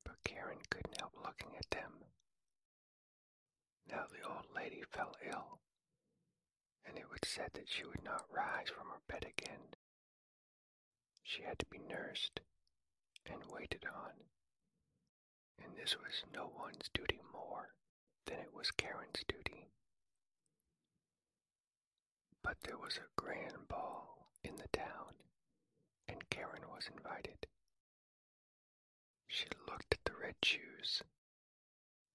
but 0.04 0.22
Karen 0.24 0.58
couldn't 0.70 0.98
help 1.00 1.12
looking 1.24 1.56
at 1.56 1.70
them. 1.70 2.04
Now 3.88 4.06
the 4.10 4.26
old 4.28 4.46
lady 4.54 4.82
fell 4.90 5.14
ill, 5.24 5.60
and 6.84 6.96
it 6.96 7.08
was 7.10 7.20
said 7.26 7.50
that 7.54 7.68
she 7.68 7.84
would 7.84 8.02
not 8.04 8.24
rise 8.30 8.68
from 8.68 8.88
her 8.88 9.00
bed 9.08 9.24
again. 9.24 9.74
She 11.22 11.42
had 11.42 11.58
to 11.58 11.66
be 11.66 11.78
nursed 11.78 12.40
and 13.26 13.42
waited 13.50 13.84
on, 13.86 14.12
and 15.62 15.76
this 15.76 15.96
was 15.96 16.24
no 16.34 16.50
one's 16.58 16.88
duty 16.92 17.20
more 17.32 17.74
than 18.26 18.38
it 18.38 18.54
was 18.54 18.70
Karen's 18.70 19.22
duty. 19.28 19.68
But 22.42 22.56
there 22.62 22.78
was 22.78 22.96
a 22.98 23.20
grand 23.20 23.68
ball 23.68 24.28
in 24.42 24.56
the 24.56 24.68
town, 24.72 25.14
and 26.08 26.28
Karen 26.30 26.62
was 26.74 26.88
invited. 26.94 27.46
She 29.26 29.46
looked 29.68 29.92
at 29.94 30.04
the 30.04 30.16
red 30.20 30.36
shoes, 30.44 31.02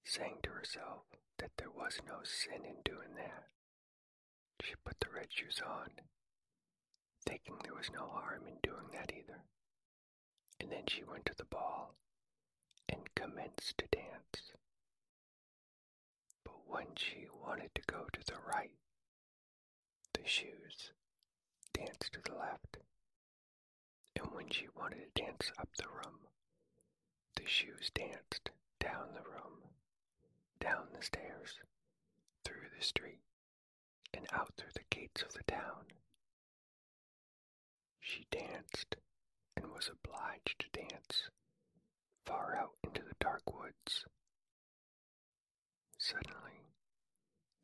saying 0.06 0.40
to 0.44 0.50
herself 0.52 1.04
that 1.40 1.52
there 1.58 1.72
was 1.72 2.00
no 2.08 2.24
sin 2.24 2.66
in 2.66 2.82
doing 2.84 3.16
that. 3.16 3.48
She 4.62 4.76
put 4.84 5.00
the 5.00 5.10
red 5.14 5.28
shoes 5.32 5.62
on, 5.66 5.90
thinking 7.26 7.56
there 7.64 7.74
was 7.76 7.92
no 7.92 8.08
harm 8.08 8.48
in 8.48 8.58
doing 8.64 8.88
that 8.94 9.12
either. 9.16 9.44
And 10.60 10.72
then 10.72 10.84
she 10.88 11.04
went 11.04 11.26
to 11.28 11.36
the 11.36 11.46
ball 11.46 11.96
and 12.90 13.14
commenced 13.16 13.78
to 13.78 13.88
dance. 13.88 14.54
But 16.44 16.68
when 16.68 16.96
she 16.96 17.28
wanted 17.44 17.74
to 17.76 17.82
go 17.88 18.08
to 18.12 18.20
the 18.26 18.40
right, 18.54 18.72
the 20.14 20.28
shoes 20.28 20.92
danced 21.74 22.14
to 22.14 22.22
the 22.22 22.36
left. 22.38 22.78
And 24.20 24.32
when 24.34 24.50
she 24.50 24.68
wanted 24.76 25.14
to 25.14 25.22
dance 25.22 25.52
up 25.60 25.70
the 25.78 25.88
room, 25.88 26.20
the 27.36 27.46
shoes 27.46 27.92
danced 27.94 28.50
down 28.80 29.14
the 29.14 29.22
room, 29.22 29.62
down 30.60 30.88
the 30.94 31.04
stairs, 31.04 31.60
through 32.44 32.70
the 32.78 32.84
street, 32.84 33.22
and 34.14 34.26
out 34.34 34.54
through 34.58 34.72
the 34.74 34.84
gates 34.90 35.22
of 35.22 35.34
the 35.34 35.44
town. 35.44 35.86
She 38.00 38.26
danced 38.32 38.96
and 39.56 39.68
was 39.72 39.90
obliged 39.90 40.60
to 40.60 40.70
dance 40.82 41.30
far 42.26 42.56
out 42.56 42.76
into 42.84 43.02
the 43.04 43.16
dark 43.20 43.44
woods. 43.54 44.06
Suddenly, 45.98 46.66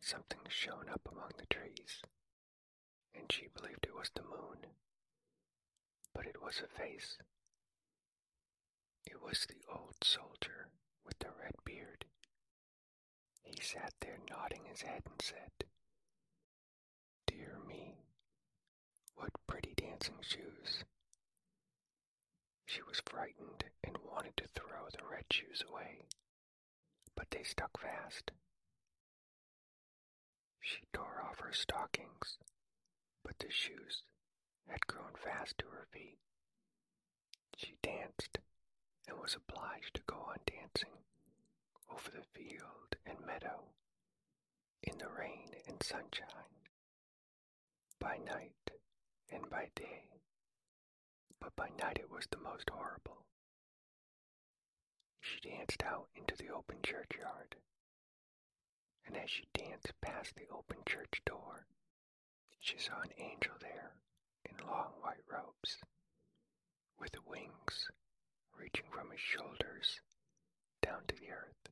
something 0.02 0.39
shone 0.50 0.89
up 0.89 1.08
among 1.12 1.32
the 1.38 1.46
trees, 1.48 2.02
and 3.16 3.32
she 3.32 3.48
believed 3.48 3.86
it 3.86 3.96
was 3.96 4.12
the 4.13 4.24
moon. 4.24 4.68
But 6.13 6.28
it 6.28 6.41
was 6.41 6.62
a 6.62 6.67
face. 6.67 7.17
It 9.06 9.21
was 9.21 9.45
the 9.45 9.63
old 9.71 10.04
soldier 10.04 10.69
with 11.06 11.17
the 11.19 11.32
red 11.41 11.56
beard. 11.65 12.06
He 13.43 13.60
sat 13.62 13.93
there 13.99 14.19
nodding 14.30 14.65
his 14.65 14.82
head 14.82 15.04
and 15.06 15.21
said, 15.21 15.52
Dear 17.28 17.58
me, 17.67 17.97
what 19.15 19.32
pretty 19.47 19.73
dancing 19.76 20.19
shoes. 20.21 20.84
She 22.65 22.82
was 22.82 23.02
frightened 23.06 23.65
and 23.84 23.97
wanted 23.99 24.38
to 24.38 24.47
throw 24.56 24.88
the 24.91 25.06
red 25.06 25.26
shoes 25.32 25.63
away, 25.67 26.06
but 27.15 27.30
they 27.32 27.43
stuck 27.43 27.78
fast. 27.80 28.32
She 30.60 30.86
tore 30.93 31.21
off 31.23 31.39
her 31.41 31.54
stockings, 31.54 32.38
but 33.23 33.38
the 33.39 33.52
shoes 33.52 34.04
had 34.67 34.88
grown 34.88 35.13
fast 35.15 35.58
to 35.58 35.65
her 35.67 35.86
feet. 35.91 36.17
She 37.58 37.76
danced 37.82 38.39
and 39.08 39.19
was 39.19 39.36
obliged 39.36 39.95
to 39.95 40.02
go 40.08 40.15
on 40.15 40.38
dancing 40.45 40.97
over 41.91 42.10
the 42.12 42.23
field 42.39 42.95
and 43.06 43.19
meadow, 43.26 43.63
in 44.82 44.97
the 44.97 45.10
rain 45.10 45.52
and 45.67 45.82
sunshine, 45.84 46.67
by 47.99 48.17
night 48.17 48.71
and 49.32 49.49
by 49.49 49.69
day. 49.76 50.10
But 51.39 51.56
by 51.56 51.69
night 51.78 51.99
it 51.99 52.10
was 52.10 52.28
the 52.28 52.38
most 52.38 52.69
horrible. 52.69 53.26
She 55.21 55.39
danced 55.39 55.84
out 55.84 56.10
into 56.15 56.36
the 56.36 56.49
open 56.49 56.78
churchyard, 56.84 57.56
and 59.06 59.15
as 59.15 59.30
she 59.30 59.47
danced 59.54 59.93
past 60.02 60.36
the 60.36 60.47
open 60.52 60.78
church 60.86 61.21
door, 61.26 61.65
she 62.60 62.78
saw 62.78 63.02
an 63.02 63.13
angel 63.17 63.54
there 63.60 63.93
in 64.60 64.68
long 64.68 64.92
white 65.02 65.24
robes, 65.32 65.78
with 67.00 67.16
wings 67.28 67.89
reaching 68.58 68.86
from 68.92 69.12
his 69.12 69.20
shoulders 69.20 70.02
down 70.82 71.02
to 71.08 71.16
the 71.16 71.30
earth. 71.32 71.70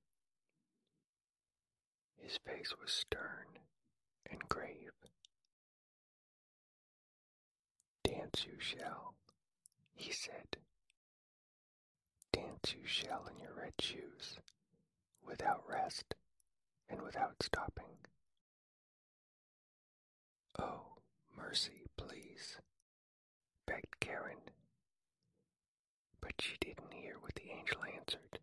His 2.18 2.38
face 2.46 2.74
was 2.82 2.92
stern 2.92 3.60
and 4.30 4.48
grave. 4.50 4.92
Dance 8.04 8.46
you 8.46 8.60
shall, 8.60 9.16
he 9.94 10.12
said. 10.12 10.58
Dance 12.32 12.74
you 12.74 12.86
shall 12.86 13.26
in 13.28 13.40
your 13.42 13.54
red 13.56 13.74
shoes, 13.80 14.38
without 15.26 15.64
rest 15.68 16.16
and 16.90 17.02
without 17.02 17.42
stopping. 17.42 17.98
Oh, 20.60 20.98
mercy, 21.36 21.88
please, 21.98 22.58
begged 23.72 24.00
Karen. 24.02 24.44
But 26.20 26.34
she 26.42 26.58
didn't 26.60 26.92
hear 26.92 27.16
what 27.22 27.36
the 27.36 27.52
angel 27.52 27.80
answered, 27.86 28.40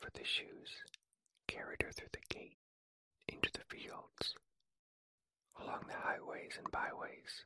for 0.00 0.10
the 0.10 0.24
shoes 0.24 0.84
carried 1.46 1.80
her 1.82 1.92
through 1.92 2.12
the 2.12 2.34
gate 2.34 2.58
into 3.26 3.50
the 3.52 3.64
fields, 3.74 4.34
along 5.58 5.84
the 5.88 5.94
highways 5.94 6.58
and 6.58 6.70
byways, 6.70 7.44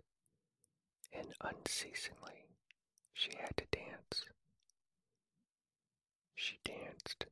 and 1.12 1.28
unceasingly 1.40 2.48
she 3.14 3.30
had 3.38 3.56
to 3.58 3.64
dance. 3.70 4.24
She 6.34 6.58
danced 6.64 7.26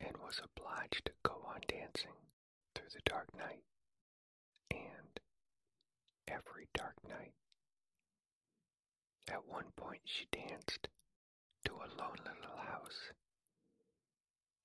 and 0.00 0.16
was 0.16 0.40
obliged 0.42 1.04
to 1.04 1.12
go 1.22 1.46
on 1.46 1.60
dancing 1.68 2.18
through 2.74 2.90
the 2.92 3.02
dark 3.04 3.28
night 3.38 3.62
and 4.72 5.20
every 6.26 6.66
dark 6.74 6.96
night. 7.08 7.34
At 9.30 9.46
one 9.48 9.70
point 9.76 10.02
she 10.04 10.26
danced 10.32 10.88
to 11.64 11.72
a 11.72 11.88
lone 11.96 12.18
little 12.24 12.56
house. 12.58 13.12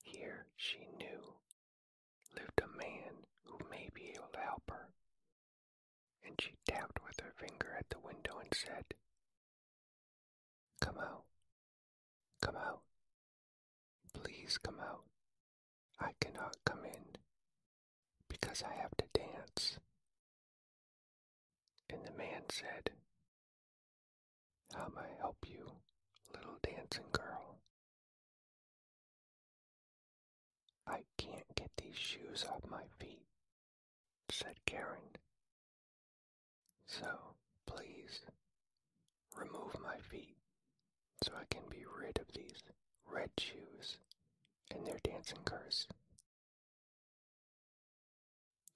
Here 0.02 0.46
she 0.56 0.86
knew 0.98 1.34
lived 2.34 2.60
a 2.62 2.76
man 2.76 3.24
who 3.44 3.58
may 3.70 3.88
be 3.94 4.10
able 4.14 4.28
to 4.32 4.40
help 4.40 4.68
her, 4.70 4.88
and 6.24 6.40
she 6.40 6.56
tapped 6.66 6.98
with 7.04 7.20
her 7.20 7.32
finger 7.36 7.74
at 7.78 7.88
the 7.90 7.98
window 8.00 8.38
and 8.38 8.52
said, 8.54 8.84
Come 10.80 10.98
out, 10.98 11.24
come 12.42 12.56
out, 12.56 12.82
please 14.12 14.58
come 14.58 14.80
out. 14.80 15.04
I 16.00 16.12
cannot 16.20 16.56
come 16.64 16.84
in 16.84 17.16
because 18.28 18.62
I 18.62 18.74
have 18.74 18.96
to 18.98 19.04
dance. 19.14 19.78
And 21.88 22.04
the 22.04 22.12
man 22.18 22.42
said, 22.50 22.90
How 24.74 24.88
may 24.94 25.02
I 25.02 25.20
help 25.20 25.38
you, 25.46 25.70
little 26.34 26.58
dancing 26.62 27.04
girl? 27.12 27.56
I 30.86 31.00
can't 31.18 31.54
get 31.54 31.70
these 31.76 31.96
shoes 31.96 32.44
off 32.50 32.70
my 32.70 32.82
feet, 32.98 33.26
said 34.30 34.54
Karen. 34.66 35.16
So, 36.86 37.06
please, 37.66 38.20
remove 39.36 39.76
my 39.82 39.96
feet 40.10 40.36
so 41.22 41.32
I 41.40 41.44
can 41.50 41.62
be 41.70 41.84
rid 41.98 42.18
of 42.18 42.26
these 42.34 42.62
red 43.10 43.30
shoes 43.38 43.98
and 44.70 44.86
their 44.86 44.98
dancing 45.02 45.38
curse. 45.44 45.86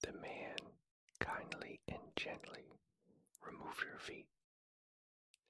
The 0.03 0.13
man 0.13 0.57
kindly 1.21 1.81
and 1.89 2.01
gently 2.17 2.65
removed 3.47 3.83
her 3.83 3.99
feet, 3.99 4.27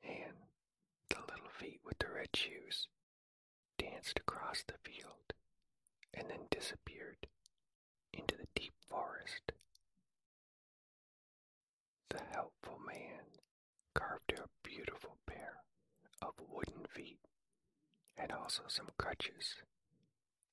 and 0.02 0.34
the 1.08 1.20
little 1.20 1.50
feet 1.58 1.80
with 1.84 1.98
the 1.98 2.08
red 2.14 2.28
shoes 2.34 2.88
danced 4.00 4.18
across 4.18 4.64
the 4.66 4.90
field 4.90 5.34
and 6.14 6.30
then 6.30 6.46
disappeared 6.50 7.26
into 8.14 8.34
the 8.34 8.46
deep 8.54 8.72
forest. 8.88 9.52
The 12.08 12.20
helpful 12.32 12.78
man 12.86 13.24
carved 13.94 14.32
her 14.36 14.44
a 14.44 14.68
beautiful 14.68 15.18
pair 15.26 15.56
of 16.22 16.32
wooden 16.48 16.86
feet 16.88 17.18
and 18.16 18.32
also 18.32 18.62
some 18.68 18.88
crutches 18.98 19.56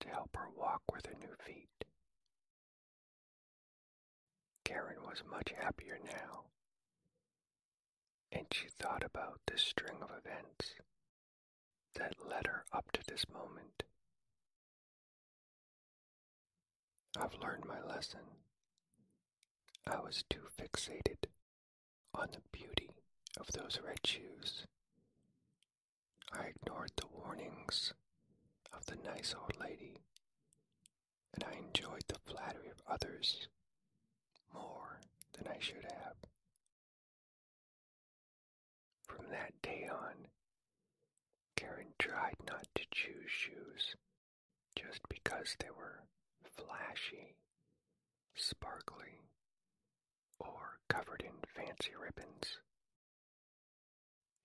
to 0.02 0.10
help 0.10 0.36
her 0.36 0.50
walk 0.54 0.82
with 0.92 1.06
her 1.06 1.16
new 1.18 1.36
feet. 1.46 1.86
Karen 4.66 4.98
was 5.06 5.24
much 5.30 5.54
happier 5.58 5.98
now, 6.04 6.44
and 8.30 8.46
she 8.52 8.68
thought 8.68 9.04
about 9.06 9.40
the 9.48 9.58
string 9.58 10.00
of 10.02 10.10
events 10.12 10.74
that 11.98 12.14
led 12.30 12.48
her 12.48 12.64
up 12.72 12.92
to 12.94 13.02
this 13.08 13.26
moment. 13.34 13.84
I've 17.20 17.34
learned 17.42 17.66
my 17.66 17.82
lesson. 17.82 18.22
I 19.88 20.00
was 20.00 20.24
too 20.30 20.48
fixated 20.60 21.26
on 22.14 22.28
the 22.32 22.42
beauty 22.52 22.92
of 23.40 23.48
those 23.54 23.80
red 23.84 24.06
shoes. 24.06 24.66
I 26.32 26.44
ignored 26.46 26.92
the 26.98 27.08
warnings 27.08 27.94
of 28.74 28.86
the 28.86 28.98
nice 28.98 29.34
old 29.40 29.54
lady, 29.60 30.02
and 31.34 31.44
I 31.44 31.54
enjoyed 31.58 32.04
the 32.08 32.20
flattery 32.26 32.70
of 32.70 32.82
others 32.88 33.48
more 34.54 35.00
than 35.34 35.48
I 35.48 35.58
should 35.60 35.84
have. 35.84 36.16
From 39.08 39.30
that 39.32 39.54
day 39.62 39.88
on, 39.92 40.28
Karen 41.56 41.94
tried 42.08 42.36
not 42.48 42.66
to 42.74 42.84
choose 42.90 43.28
shoes 43.30 43.96
just 44.78 45.02
because 45.10 45.58
they 45.60 45.70
were 45.78 46.04
flashy, 46.56 47.36
sparkly, 48.34 49.20
or 50.40 50.80
covered 50.88 51.22
in 51.22 51.36
fancy 51.54 51.92
ribbons. 52.00 52.60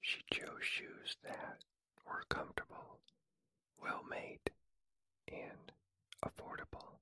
She 0.01 0.23
chose 0.33 0.63
shoes 0.63 1.17
that 1.23 1.59
were 2.05 2.25
comfortable, 2.29 2.99
well 3.81 4.03
made, 4.11 4.51
and 5.29 5.71
affordable. 6.25 6.99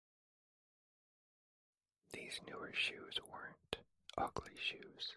These 2.13 2.41
newer 2.47 2.73
shoes 2.75 3.19
weren't 3.33 3.79
ugly 4.19 4.53
shoes. 4.61 5.17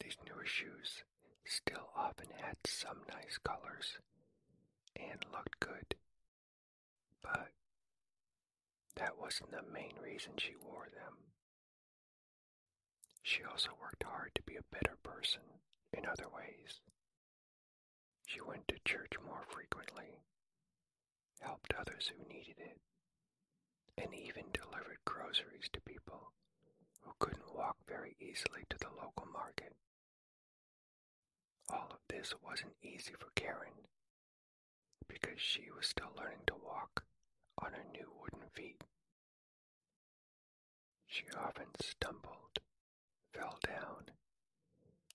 These 0.00 0.16
newer 0.26 0.44
shoes 0.44 1.04
still 1.44 1.90
often 1.96 2.28
had 2.40 2.56
some 2.66 2.98
nice 3.08 3.38
colors 3.42 3.98
and 4.96 5.24
looked 5.32 5.58
good, 5.60 5.94
but 7.22 7.48
that 8.96 9.18
wasn't 9.18 9.50
the 9.50 9.62
main 9.72 9.94
reason 10.02 10.32
she 10.36 10.54
wore 10.56 10.88
them. 10.92 11.16
She 13.22 13.42
also 13.44 13.70
worked 13.80 14.02
hard 14.02 14.32
to 14.34 14.42
be 14.42 14.56
a 14.56 14.62
better 14.72 14.96
person 15.02 15.42
in 15.92 16.06
other 16.06 16.28
ways. 16.28 16.80
She 18.26 18.40
went 18.40 18.66
to 18.68 18.76
church 18.84 19.12
more 19.24 19.44
frequently, 19.48 20.20
helped 21.40 21.74
others 21.78 22.10
who 22.10 22.28
needed 22.28 22.58
it, 22.58 22.78
and 23.96 24.14
even 24.14 24.44
delivered 24.52 24.98
groceries 25.04 25.68
to 25.72 25.80
people 25.82 26.32
who 27.02 27.12
couldn't 27.18 27.54
walk 27.54 27.76
very 27.86 28.16
easily 28.20 28.64
to 28.70 28.78
the 28.78 28.90
local 28.96 29.26
market. 29.32 29.74
All 31.70 31.88
of 31.90 31.98
this 32.08 32.34
wasn't 32.42 32.74
easy 32.82 33.12
for 33.18 33.28
Karen 33.34 33.86
because 35.08 35.40
she 35.40 35.70
was 35.76 35.86
still 35.86 36.12
learning 36.16 36.42
to 36.46 36.54
walk 36.64 37.04
on 37.58 37.72
her 37.72 37.84
new 37.92 38.10
wooden 38.20 38.48
feet. 38.52 38.82
She 41.06 41.24
often 41.36 41.66
stumbled, 41.80 42.58
fell 43.32 43.58
down, 43.66 44.06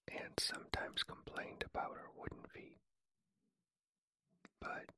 and 0.07 0.39
sometimes 0.39 1.03
complained 1.03 1.63
about 1.65 1.95
her 1.95 2.10
wooden 2.15 2.43
feet. 2.53 2.77
But 4.60 4.91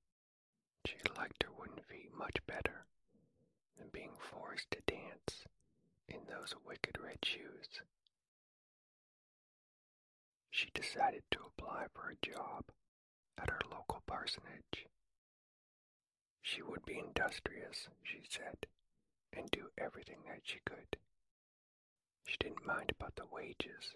she 0.85 0.97
liked 1.17 1.43
her 1.43 1.51
wooden 1.57 1.81
feet 1.87 2.11
much 2.17 2.37
better 2.47 2.85
than 3.77 3.89
being 3.91 4.13
forced 4.19 4.71
to 4.71 4.81
dance 4.85 5.45
in 6.07 6.19
those 6.27 6.55
wicked 6.65 6.97
red 7.01 7.19
shoes. 7.23 7.81
She 10.59 10.69
decided 10.73 11.23
to 11.31 11.45
apply 11.45 11.87
for 11.93 12.09
a 12.09 12.17
job 12.17 12.65
at 13.37 13.49
her 13.49 13.61
local 13.71 14.03
parsonage. 14.05 14.87
She 16.41 16.61
would 16.61 16.85
be 16.85 16.99
industrious, 16.99 17.87
she 18.03 18.25
said, 18.29 18.67
and 19.31 19.49
do 19.51 19.71
everything 19.77 20.19
that 20.27 20.41
she 20.43 20.59
could. 20.65 20.97
She 22.27 22.35
didn't 22.41 22.65
mind 22.65 22.91
about 22.91 23.15
the 23.15 23.25
wages, 23.31 23.95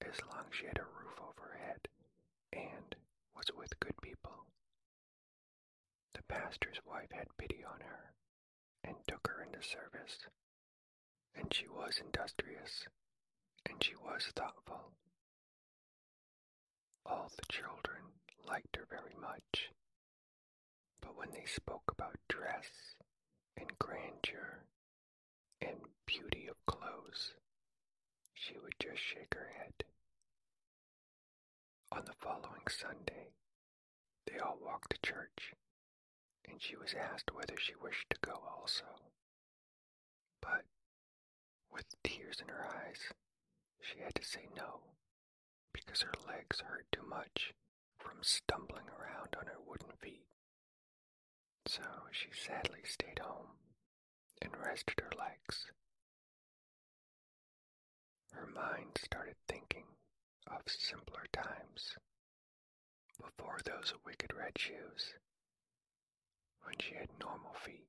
as 0.00 0.14
long 0.30 0.44
as 0.48 0.56
she 0.56 0.66
had 0.66 0.78
a 0.78 0.84
roof 0.84 1.18
over 1.20 1.48
her 1.48 1.58
head 1.58 1.88
and 2.52 2.94
was 3.34 3.50
with 3.58 3.80
good 3.80 4.00
people. 4.00 4.46
The 6.14 6.22
pastor's 6.22 6.78
wife 6.86 7.10
had 7.10 7.36
pity 7.36 7.64
on 7.64 7.80
her 7.80 8.14
and 8.84 8.94
took 9.08 9.26
her 9.26 9.42
into 9.42 9.60
service, 9.60 10.28
and 11.34 11.52
she 11.52 11.66
was 11.66 11.98
industrious, 11.98 12.86
and 13.68 13.82
she 13.82 13.96
was 13.96 14.30
thoughtful. 14.36 14.92
All 17.06 17.30
the 17.36 17.46
children 17.52 18.02
liked 18.46 18.76
her 18.76 18.86
very 18.88 19.14
much, 19.20 19.70
but 21.00 21.16
when 21.16 21.30
they 21.32 21.44
spoke 21.46 21.90
about 21.90 22.18
dress 22.28 22.94
and 23.56 23.78
grandeur 23.78 24.64
and 25.60 25.76
beauty 26.06 26.46
of 26.48 26.64
clothes, 26.66 27.34
she 28.34 28.58
would 28.58 28.74
just 28.78 29.00
shake 29.00 29.34
her 29.34 29.52
head. 29.58 29.84
On 31.92 32.04
the 32.04 32.12
following 32.14 32.66
Sunday, 32.68 33.32
they 34.26 34.38
all 34.38 34.58
walked 34.60 34.90
to 34.90 34.98
church, 35.10 35.54
and 36.48 36.60
she 36.62 36.76
was 36.76 36.94
asked 36.94 37.32
whether 37.34 37.56
she 37.58 37.74
wished 37.74 38.08
to 38.10 38.18
go 38.20 38.42
also. 38.48 38.84
But, 40.40 40.64
with 41.70 41.86
tears 42.02 42.40
in 42.40 42.48
her 42.48 42.64
eyes, 42.64 43.12
she 43.80 44.00
had 44.00 44.14
to 44.14 44.24
say 44.24 44.48
no, 44.56 44.80
because 45.72 46.02
her 46.02 46.12
legs 46.26 46.60
hurt 46.60 46.86
too 46.92 47.02
much 47.08 47.52
from 47.98 48.22
stumbling 48.22 48.86
around 48.88 49.36
on 49.38 49.46
her 49.46 49.58
wooden 49.66 49.92
feet. 50.00 50.26
So 51.66 51.82
she 52.10 52.28
sadly 52.32 52.80
stayed 52.84 53.18
home 53.20 53.56
and 54.42 54.52
rested 54.56 55.00
her 55.00 55.12
legs. 55.18 55.66
Her 58.32 58.46
mind 58.46 58.98
started 59.04 59.36
thinking 59.48 59.86
of 60.46 60.62
simpler 60.66 61.26
times 61.32 61.96
before 63.20 63.58
those 63.64 63.92
wicked 64.04 64.32
red 64.34 64.58
shoes, 64.58 65.14
when 66.62 66.76
she 66.78 66.94
had 66.94 67.08
normal 67.20 67.54
feet 67.54 67.88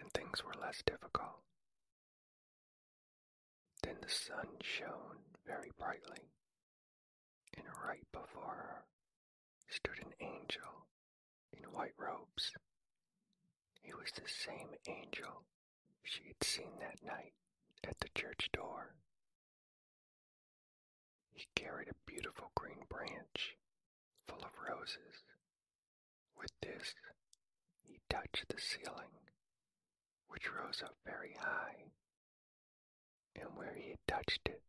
and 0.00 0.10
things 0.12 0.44
were 0.44 0.54
less 0.60 0.82
difficult. 0.84 1.40
Then 3.82 3.96
the 4.00 4.08
sun 4.08 4.48
shone 4.62 5.18
very 5.46 5.70
brightly, 5.78 6.30
and 7.56 7.66
right 7.86 8.06
before 8.12 8.54
her 8.54 8.84
stood 9.68 9.98
an 9.98 10.12
angel 10.20 10.86
in 11.52 11.64
white 11.72 11.94
robes. 11.98 12.52
He 13.82 13.92
was 13.92 14.10
the 14.14 14.28
same 14.28 14.74
angel 14.86 15.44
she 16.02 16.24
had 16.28 16.42
seen 16.42 16.78
that 16.80 17.02
night 17.04 17.32
at 17.82 17.98
the 18.00 18.08
church 18.14 18.50
door. 18.52 18.94
He 21.32 21.46
carried 21.54 21.88
a 21.88 22.10
beautiful 22.10 22.50
green 22.54 22.84
branch 22.88 23.56
full 24.28 24.38
of 24.44 24.52
roses. 24.68 25.24
With 26.38 26.52
this, 26.62 26.94
he 27.82 28.00
touched 28.08 28.48
the 28.48 28.60
ceiling, 28.60 29.30
which 30.28 30.50
rose 30.52 30.82
up 30.82 30.96
very 31.04 31.36
high, 31.40 31.92
and 33.34 33.56
where 33.56 33.74
he 33.74 33.90
had 33.90 34.06
touched 34.06 34.46
it, 34.46 34.62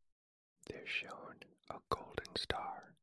there 0.68 0.88
shone 0.88 1.40
a 1.70 1.76
golden 1.90 2.36
star. 2.36 2.94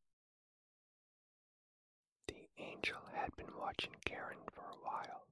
The 2.29 2.48
angel 2.59 3.01
had 3.14 3.35
been 3.37 3.57
watching 3.59 3.94
Karen 4.05 4.38
for 4.53 4.62
a 4.62 4.85
while. 4.85 5.27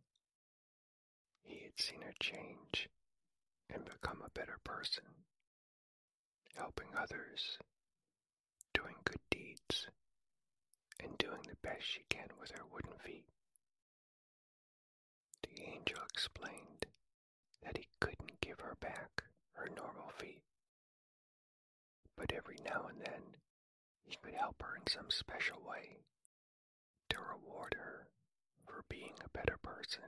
He 1.43 1.61
had 1.65 1.79
seen 1.79 2.03
her 2.03 2.15
change 2.21 2.89
and 3.69 3.85
become 3.85 4.23
a 4.25 4.31
better 4.39 4.59
person, 4.65 5.05
helping 6.57 6.89
others, 6.97 7.59
doing 8.75 8.97
good 9.05 9.21
deeds, 9.31 9.87
and 11.03 11.17
doing 11.19 11.43
the 11.49 11.57
best 11.63 11.83
she 11.83 12.03
can 12.09 12.29
with 12.41 12.51
her 12.53 12.65
wooden 12.71 12.99
feet. 12.99 13.25
The 15.43 15.63
angel 15.63 15.99
explained 16.13 16.87
that 17.63 17.77
he 17.77 17.87
couldn't 18.01 18.41
give 18.41 18.61
her 18.61 18.77
back 18.81 19.25
her 19.55 19.69
normal 19.69 20.09
feet, 20.19 20.43
but 22.21 22.37
every 22.37 22.59
now 22.67 22.85
and 22.91 23.01
then 23.01 23.23
he 24.05 24.15
could 24.23 24.35
help 24.35 24.61
her 24.61 24.77
in 24.77 24.87
some 24.87 25.09
special 25.09 25.57
way 25.67 25.97
to 27.09 27.17
reward 27.19 27.75
her 27.79 28.09
for 28.67 28.85
being 28.91 29.15
a 29.25 29.39
better 29.39 29.57
person. 29.63 30.05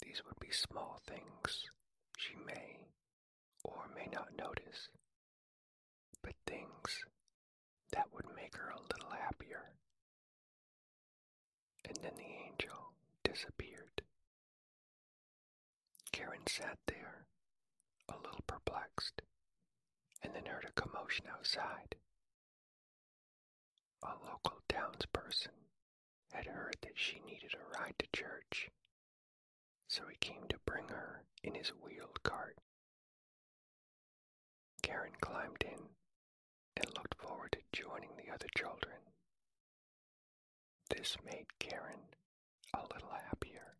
These 0.00 0.22
would 0.24 0.40
be 0.40 0.50
small 0.50 1.02
things 1.06 1.68
she 2.16 2.34
may 2.46 2.78
or 3.62 3.90
may 3.94 4.08
not 4.10 4.28
notice, 4.38 4.88
but 6.22 6.32
things 6.46 7.04
that 7.92 8.06
would 8.14 8.34
make 8.34 8.56
her 8.56 8.70
a 8.70 8.80
little 8.80 9.10
happier. 9.20 9.74
And 11.84 11.96
then 12.02 12.12
the 12.16 12.48
angel 12.48 12.94
disappeared. 13.22 14.00
Karen 16.10 16.46
sat 16.48 16.78
there, 16.86 17.26
a 18.08 18.16
little 18.16 18.44
perplexed, 18.46 19.20
and 20.26 20.34
then 20.34 20.44
heard 20.46 20.66
a 20.68 20.80
commotion 20.80 21.24
outside. 21.32 21.94
A 24.02 24.12
local 24.26 24.60
townsperson 24.68 25.54
had 26.32 26.46
heard 26.46 26.76
that 26.82 26.96
she 26.98 27.20
needed 27.24 27.54
a 27.54 27.78
ride 27.78 27.94
to 27.98 28.06
church 28.12 28.68
so 29.88 30.02
he 30.10 30.16
came 30.20 30.42
to 30.48 30.58
bring 30.66 30.88
her 30.88 31.22
in 31.42 31.54
his 31.54 31.68
wheeled 31.68 32.22
cart. 32.22 32.58
Karen 34.82 35.12
climbed 35.20 35.62
in 35.64 35.80
and 36.76 36.86
looked 36.96 37.14
forward 37.20 37.52
to 37.52 37.82
joining 37.82 38.10
the 38.16 38.32
other 38.32 38.48
children. 38.56 38.96
This 40.90 41.16
made 41.24 41.46
Karen 41.58 42.00
a 42.74 42.82
little 42.92 43.12
happier. 43.28 43.76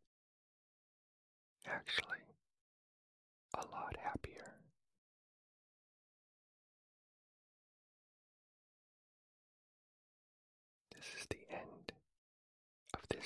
Actually, 1.67 2.25
a 3.55 3.67
lot 3.71 3.97
happier. 4.03 4.26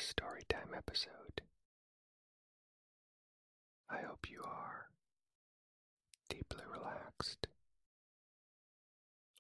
Storytime 0.01 0.77
episode. 0.77 1.43
I 3.91 3.99
hope 4.03 4.31
you 4.31 4.43
are 4.45 4.87
deeply 6.29 6.63
relaxed, 6.73 7.47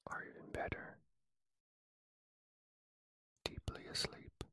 or 0.06 0.22
even 0.28 0.50
better, 0.52 0.98
deeply 3.44 3.84
asleep. 3.92 4.44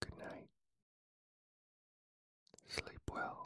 Good 0.00 0.18
night. 0.18 0.48
Sleep 2.68 3.00
well. 3.10 3.37